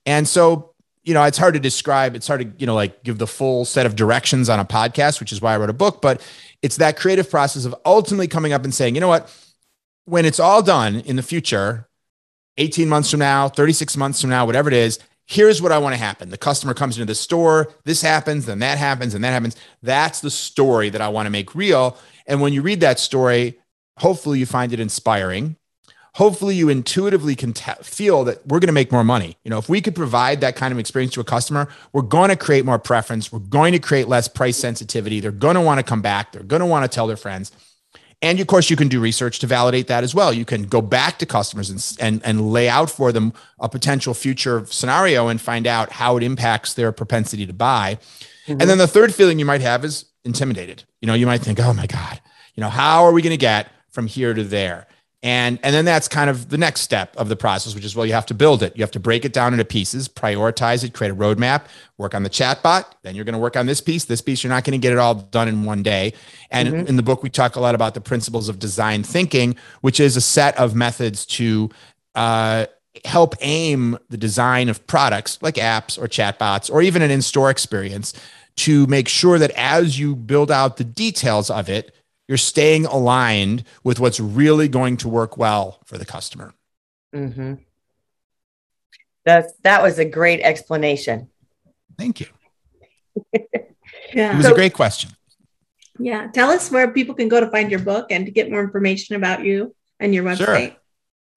And 0.07 0.29
so 0.29 0.70
you 1.03 1.15
know, 1.15 1.23
it's 1.25 1.39
hard 1.39 1.55
to 1.55 1.61
describe. 1.61 2.15
It's 2.15 2.27
hard 2.27 2.41
to, 2.41 2.53
you 2.59 2.67
know, 2.67 2.75
like 2.75 3.03
give 3.03 3.19
the 3.19 3.27
full 3.27 3.65
set 3.65 3.87
of 3.87 3.97
directions 3.97 4.49
on 4.49 4.61
a 4.61 4.65
podcast, 4.65 5.21
which 5.21 5.33
is 5.33 5.41
why 5.41 5.55
I 5.55 5.57
wrote 5.57 5.71
a 5.71 5.75
book. 5.75 6.03
But 6.03 6.21
it's 6.63 6.77
that 6.77 6.99
creative 6.99 7.31
process 7.31 7.65
of 7.65 7.75
ultimately 7.87 8.29
coming 8.29 8.53
up 8.53 8.65
and 8.65 8.75
saying, 8.75 8.95
you 8.95 9.01
know 9.01 9.09
what, 9.09 9.35
when 10.05 10.25
it's 10.25 10.41
all 10.41 10.63
done 10.63 10.97
in 10.97 11.17
the 11.17 11.23
future, 11.23 11.89
18 12.59 12.89
months 12.89 13.11
from 13.11 13.21
now, 13.21 13.49
36 13.49 13.97
months 13.97 14.21
from 14.21 14.31
now, 14.31 14.45
whatever 14.45 14.69
it 14.69 14.75
is, 14.75 14.99
here's 15.27 15.63
what 15.63 15.73
I 15.73 15.79
want 15.79 15.95
to 15.95 15.99
happen. 15.99 16.29
The 16.31 16.37
customer 16.37 16.75
comes 16.75 16.97
into 16.97 17.07
the 17.07 17.15
store, 17.15 17.73
this 17.85 18.03
happens, 18.03 18.47
then 18.47 18.59
that 18.59 18.77
happens, 18.77 19.15
and 19.15 19.25
that 19.25 19.31
happens. 19.31 19.57
That's 19.83 20.21
the 20.21 20.31
story 20.31 20.91
that 20.91 21.01
I 21.01 21.09
want 21.09 21.27
to 21.27 21.31
make 21.31 21.55
real. 21.55 21.97
And 22.27 22.41
when 22.41 22.53
you 22.53 22.61
read 22.61 22.81
that 22.81 22.99
story, 22.99 23.59
hopefully 23.99 24.39
you 24.39 24.47
find 24.47 24.73
it 24.73 24.81
inspiring 24.81 25.57
hopefully 26.15 26.55
you 26.55 26.69
intuitively 26.69 27.37
can 27.37 27.53
t- 27.53 27.73
feel 27.83 28.25
that 28.25 28.47
we're 28.47 28.59
going 28.59 28.69
to 28.69 28.73
make 28.73 28.93
more 28.93 29.05
money. 29.05 29.37
You 29.45 29.51
know, 29.51 29.59
if 29.59 29.69
we 29.69 29.81
could 29.81 29.95
provide 29.95 30.41
that 30.41 30.57
kind 30.57 30.73
of 30.73 30.79
experience 30.79 31.15
to 31.15 31.21
a 31.21 31.25
customer, 31.25 31.69
we're 31.93 32.03
going 32.03 32.31
to 32.31 32.37
create 32.37 32.65
more 32.65 32.79
preference. 32.79 33.33
We're 33.33 33.39
going 33.39 33.73
to 33.73 33.79
create 33.79 34.09
less 34.09 34.29
price 34.29 34.57
sensitivity. 34.57 35.21
They're 35.21 35.31
going 35.31 35.55
to 35.55 35.61
want 35.61 35.79
to 35.79 35.85
come 35.85 36.03
back. 36.03 36.33
They're 36.33 36.43
going 36.43 36.61
to 36.61 36.67
want 36.67 36.85
to 36.85 36.95
tell 36.95 37.07
their 37.07 37.17
friends. 37.17 37.53
And 38.23 38.39
of 38.39 38.47
course, 38.47 38.69
you 38.69 38.77
can 38.77 38.89
do 38.89 39.01
research 39.01 39.39
to 39.39 39.47
validate 39.47 39.87
that 39.87 40.05
as 40.05 40.15
well. 40.15 40.33
You 40.33 40.45
can 40.45 40.65
go 40.65 40.83
back 40.83 41.19
to 41.21 41.27
customers 41.27 41.71
and, 41.71 41.97
and, 42.01 42.23
and 42.25 42.53
lay 42.53 42.69
out 42.69 42.91
for 42.91 43.13
them 43.13 43.33
a 43.59 43.69
potential 43.69 44.13
future 44.13 44.67
scenario 44.67 45.29
and 45.29 45.41
find 45.41 45.67
out 45.67 45.91
how 45.93 46.19
it 46.19 46.23
impacts 46.23 46.75
their 46.75 46.93
propensity 46.93 47.47
to 47.47 47.55
buy. 47.55 47.99
Mm-hmm. 48.47 48.61
And 48.61 48.69
then 48.69 48.77
the 48.77 48.87
third 48.87 49.15
feeling 49.15 49.39
you 49.39 49.47
might 49.47 49.63
have 49.63 49.87
is 49.87 50.05
intimidated. 50.25 50.85
You 51.01 51.07
know, 51.07 51.15
you 51.15 51.25
might 51.25 51.41
think, 51.41 51.61
oh 51.61 51.73
my 51.73 51.87
God, 51.87 52.21
you 52.55 52.61
know, 52.61 52.69
how 52.69 53.05
are 53.05 53.13
we 53.13 53.23
going 53.23 53.31
to 53.31 53.39
get 53.39 53.71
from 53.91 54.07
here 54.07 54.35
to 54.35 54.45
there? 54.45 54.87
And, 55.23 55.59
and 55.63 55.75
then 55.75 55.85
that's 55.85 56.09
kind 56.09 56.31
of 56.31 56.49
the 56.49 56.57
next 56.57 56.81
step 56.81 57.15
of 57.17 57.29
the 57.29 57.37
process, 57.37 57.75
which 57.75 57.85
is, 57.85 57.95
well, 57.95 58.07
you 58.07 58.15
have 58.15 58.25
to 58.27 58.35
build 58.35 58.63
it. 58.63 58.75
You 58.75 58.83
have 58.83 58.91
to 58.93 59.01
break 59.01 59.27
it 59.27 59.35
down 59.35 59.53
into 59.53 59.67
pieces, 59.67 60.09
prioritize 60.09 60.83
it, 60.83 60.95
create 60.95 61.11
a 61.11 61.15
roadmap, 61.15 61.67
work 61.99 62.15
on 62.15 62.23
the 62.23 62.31
chatbot. 62.31 62.87
Then 63.03 63.15
you're 63.15 63.27
going 63.27 63.35
to 63.35 63.39
work 63.39 63.55
on 63.55 63.67
this 63.67 63.83
piece. 63.83 64.07
This 64.07 64.23
piece, 64.23 64.43
you're 64.43 64.53
not 64.53 64.65
going 64.65 64.73
to 64.73 64.83
get 64.83 64.93
it 64.93 64.99
all 64.99 65.15
done 65.15 65.47
in 65.47 65.65
one 65.65 65.83
day. 65.83 66.15
And 66.51 66.69
mm-hmm. 66.69 66.87
in 66.87 66.97
the 66.97 67.03
book, 67.03 67.23
we 67.23 67.29
talk 67.29 67.57
a 67.57 67.61
lot 67.61 67.75
about 67.75 67.93
the 67.93 68.01
principles 68.01 68.49
of 68.49 68.59
design 68.59 69.03
thinking, 69.03 69.57
which 69.83 70.01
is 70.01 70.17
a 70.17 70.23
set 70.23 70.57
of 70.57 70.75
methods 70.75 71.27
to 71.27 71.69
uh, 72.15 72.65
help 73.05 73.35
aim 73.41 73.99
the 74.09 74.17
design 74.17 74.71
of 74.71 74.87
products 74.87 75.39
like 75.43 75.57
apps 75.57 75.99
or 75.99 76.09
chatbots 76.09 76.73
or 76.73 76.81
even 76.81 77.03
an 77.03 77.11
in 77.11 77.21
store 77.21 77.51
experience 77.51 78.15
to 78.57 78.87
make 78.89 79.09
sure 79.09 79.39
that 79.39 79.51
as 79.53 79.99
you 79.99 80.17
build 80.17 80.51
out 80.51 80.77
the 80.77 80.85
details 80.85 81.51
of 81.51 81.69
it, 81.69 81.95
you're 82.31 82.39
staying 82.39 82.87
aligned 82.87 83.65
with 83.83 83.99
what's 83.99 84.21
really 84.21 84.69
going 84.69 84.97
to 84.97 85.09
work 85.09 85.37
well 85.37 85.81
for 85.85 85.99
the 85.99 86.05
customer. 86.05 86.55
Mm-hmm. 87.13 87.55
That 89.25 89.47
that 89.65 89.83
was 89.83 89.99
a 89.99 90.05
great 90.05 90.41
explanation. 90.41 91.29
Thank 91.99 92.21
you. 92.21 92.27
yeah, 94.15 94.33
it 94.33 94.37
was 94.37 94.47
so, 94.47 94.53
a 94.53 94.55
great 94.55 94.75
question. 94.75 95.11
Yeah, 95.99 96.29
tell 96.29 96.51
us 96.51 96.71
where 96.71 96.93
people 96.93 97.17
can 97.17 97.29
go 97.29 97.41
to 97.41 97.51
find 97.51 97.69
your 97.69 97.81
book 97.81 98.13
and 98.13 98.25
to 98.27 98.31
get 98.31 98.49
more 98.49 98.63
information 98.63 99.17
about 99.17 99.45
you 99.45 99.75
and 99.99 100.15
your 100.15 100.23
website. 100.23 100.69
Sure. 100.69 100.77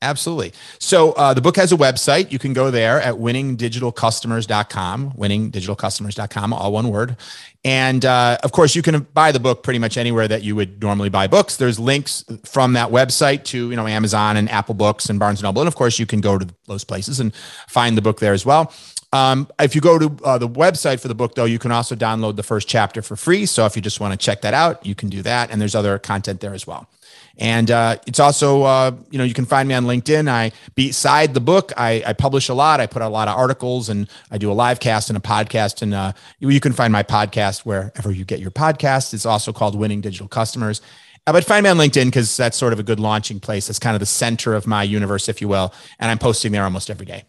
Absolutely. 0.03 0.51
So 0.79 1.13
uh, 1.13 1.33
the 1.33 1.39
book 1.39 1.55
has 1.55 1.71
a 1.71 1.77
website. 1.77 2.29
You 2.31 2.37
can 2.37 2.51
go 2.51 2.69
there 2.69 3.01
at 3.01 3.15
winningdigitalcustomers.com, 3.15 5.13
winningdigitalcustomers.com, 5.13 6.53
all 6.53 6.73
one 6.73 6.89
word. 6.89 7.15
And 7.63 8.03
uh, 8.03 8.37
of 8.43 8.51
course, 8.51 8.75
you 8.75 8.81
can 8.81 8.99
buy 9.13 9.31
the 9.31 9.39
book 9.39 9.63
pretty 9.63 9.79
much 9.79 9.95
anywhere 9.97 10.27
that 10.27 10.43
you 10.43 10.57
would 10.57 10.81
normally 10.81 11.07
buy 11.07 11.27
books. 11.27 11.55
There's 11.55 11.79
links 11.79 12.25
from 12.43 12.73
that 12.73 12.89
website 12.89 13.45
to 13.45 13.69
you 13.69 13.75
know 13.77 13.87
Amazon 13.87 14.35
and 14.35 14.49
Apple 14.49 14.75
Books 14.75 15.09
and 15.09 15.17
Barnes 15.17 15.39
and 15.39 15.45
Noble, 15.45 15.61
and 15.61 15.69
of 15.69 15.75
course, 15.75 15.97
you 15.97 16.05
can 16.05 16.19
go 16.19 16.37
to 16.37 16.45
those 16.67 16.83
places 16.83 17.21
and 17.21 17.33
find 17.69 17.95
the 17.95 18.01
book 18.01 18.19
there 18.19 18.33
as 18.33 18.45
well. 18.45 18.73
Um, 19.13 19.47
if 19.59 19.75
you 19.75 19.81
go 19.81 19.97
to 19.97 20.17
uh, 20.25 20.37
the 20.39 20.49
website 20.49 20.99
for 20.99 21.07
the 21.07 21.15
book, 21.15 21.35
though, 21.35 21.45
you 21.45 21.59
can 21.59 21.71
also 21.71 21.95
download 21.95 22.35
the 22.35 22.43
first 22.43 22.67
chapter 22.67 23.01
for 23.01 23.15
free. 23.15 23.45
So 23.45 23.65
if 23.65 23.75
you 23.75 23.81
just 23.81 23.99
want 23.99 24.11
to 24.11 24.17
check 24.17 24.41
that 24.41 24.55
out, 24.55 24.85
you 24.85 24.95
can 24.95 25.07
do 25.07 25.21
that. 25.21 25.51
And 25.51 25.61
there's 25.61 25.75
other 25.75 25.97
content 25.99 26.41
there 26.41 26.53
as 26.53 26.65
well. 26.65 26.89
And 27.37 27.71
uh, 27.71 27.97
it's 28.05 28.19
also, 28.19 28.63
uh, 28.63 28.91
you 29.09 29.17
know, 29.17 29.23
you 29.23 29.33
can 29.33 29.45
find 29.45 29.67
me 29.67 29.73
on 29.73 29.85
LinkedIn. 29.85 30.29
I, 30.29 30.51
beside 30.75 31.33
the 31.33 31.39
book, 31.39 31.71
I, 31.75 32.03
I, 32.05 32.13
publish 32.13 32.47
a 32.47 32.53
lot. 32.53 32.79
I 32.79 32.85
put 32.85 33.01
a 33.01 33.09
lot 33.09 33.27
of 33.27 33.35
articles 33.35 33.89
and 33.89 34.07
I 34.29 34.37
do 34.37 34.51
a 34.51 34.53
live 34.53 34.79
cast 34.79 35.09
and 35.09 35.17
a 35.17 35.21
podcast. 35.21 35.81
And 35.81 35.95
uh, 35.95 36.13
you, 36.39 36.49
you, 36.49 36.59
can 36.59 36.73
find 36.73 36.93
my 36.93 37.01
podcast 37.01 37.61
wherever 37.61 38.11
you 38.11 38.23
get 38.23 38.39
your 38.39 38.51
podcast. 38.51 39.15
It's 39.15 39.25
also 39.25 39.51
called 39.51 39.75
Winning 39.75 39.99
Digital 39.99 40.27
Customers. 40.27 40.81
Uh, 41.25 41.31
but 41.31 41.43
find 41.43 41.63
me 41.63 41.69
on 41.69 41.77
LinkedIn 41.77 42.05
because 42.05 42.37
that's 42.37 42.57
sort 42.57 42.71
of 42.71 42.79
a 42.79 42.83
good 42.83 42.99
launching 42.99 43.39
place. 43.39 43.67
It's 43.67 43.79
kind 43.79 43.95
of 43.95 43.99
the 43.99 44.05
center 44.05 44.53
of 44.53 44.67
my 44.67 44.83
universe, 44.83 45.27
if 45.27 45.41
you 45.41 45.47
will. 45.47 45.73
And 45.99 46.11
I'm 46.11 46.19
posting 46.19 46.51
there 46.51 46.63
almost 46.63 46.91
every 46.91 47.05
day. 47.05 47.23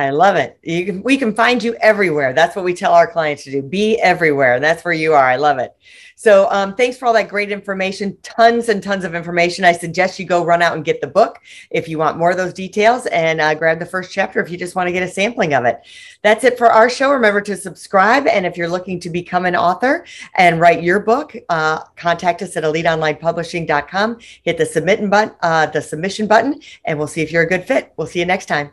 I 0.00 0.10
love 0.10 0.36
it. 0.36 0.58
You 0.62 0.86
can, 0.86 1.02
we 1.02 1.18
can 1.18 1.34
find 1.34 1.62
you 1.62 1.74
everywhere. 1.74 2.32
That's 2.32 2.56
what 2.56 2.64
we 2.64 2.74
tell 2.74 2.94
our 2.94 3.10
clients 3.10 3.44
to 3.44 3.50
do. 3.50 3.62
Be 3.62 4.00
everywhere. 4.00 4.54
And 4.54 4.64
That's 4.64 4.84
where 4.84 4.94
you 4.94 5.12
are. 5.12 5.24
I 5.24 5.36
love 5.36 5.58
it. 5.58 5.76
So 6.16 6.50
um, 6.50 6.74
thanks 6.74 6.98
for 6.98 7.06
all 7.06 7.14
that 7.14 7.28
great 7.28 7.50
information. 7.50 8.16
Tons 8.22 8.68
and 8.68 8.82
tons 8.82 9.04
of 9.04 9.14
information. 9.14 9.64
I 9.64 9.72
suggest 9.72 10.18
you 10.18 10.26
go 10.26 10.44
run 10.44 10.60
out 10.60 10.74
and 10.74 10.84
get 10.84 11.00
the 11.00 11.06
book 11.06 11.38
if 11.70 11.88
you 11.88 11.96
want 11.96 12.18
more 12.18 12.30
of 12.30 12.36
those 12.36 12.52
details 12.52 13.06
and 13.06 13.40
uh, 13.40 13.54
grab 13.54 13.78
the 13.78 13.86
first 13.86 14.12
chapter 14.12 14.38
if 14.38 14.50
you 14.50 14.58
just 14.58 14.74
want 14.74 14.86
to 14.86 14.92
get 14.92 15.02
a 15.02 15.08
sampling 15.08 15.54
of 15.54 15.64
it. 15.64 15.80
That's 16.22 16.44
it 16.44 16.58
for 16.58 16.70
our 16.70 16.90
show. 16.90 17.10
Remember 17.10 17.40
to 17.40 17.56
subscribe. 17.56 18.26
And 18.26 18.44
if 18.44 18.58
you're 18.58 18.68
looking 18.68 19.00
to 19.00 19.08
become 19.08 19.46
an 19.46 19.56
author 19.56 20.04
and 20.34 20.60
write 20.60 20.82
your 20.82 21.00
book, 21.00 21.34
uh, 21.48 21.84
contact 21.96 22.42
us 22.42 22.54
at 22.56 22.64
eliteonlinepublishing.com. 22.64 24.18
Hit 24.42 24.58
the 24.58 24.66
submit 24.66 25.08
button, 25.08 25.34
uh, 25.40 25.66
the 25.66 25.80
submission 25.80 26.26
button, 26.26 26.60
and 26.84 26.98
we'll 26.98 27.08
see 27.08 27.22
if 27.22 27.32
you're 27.32 27.44
a 27.44 27.48
good 27.48 27.64
fit. 27.64 27.94
We'll 27.96 28.06
see 28.06 28.18
you 28.18 28.26
next 28.26 28.46
time. 28.46 28.72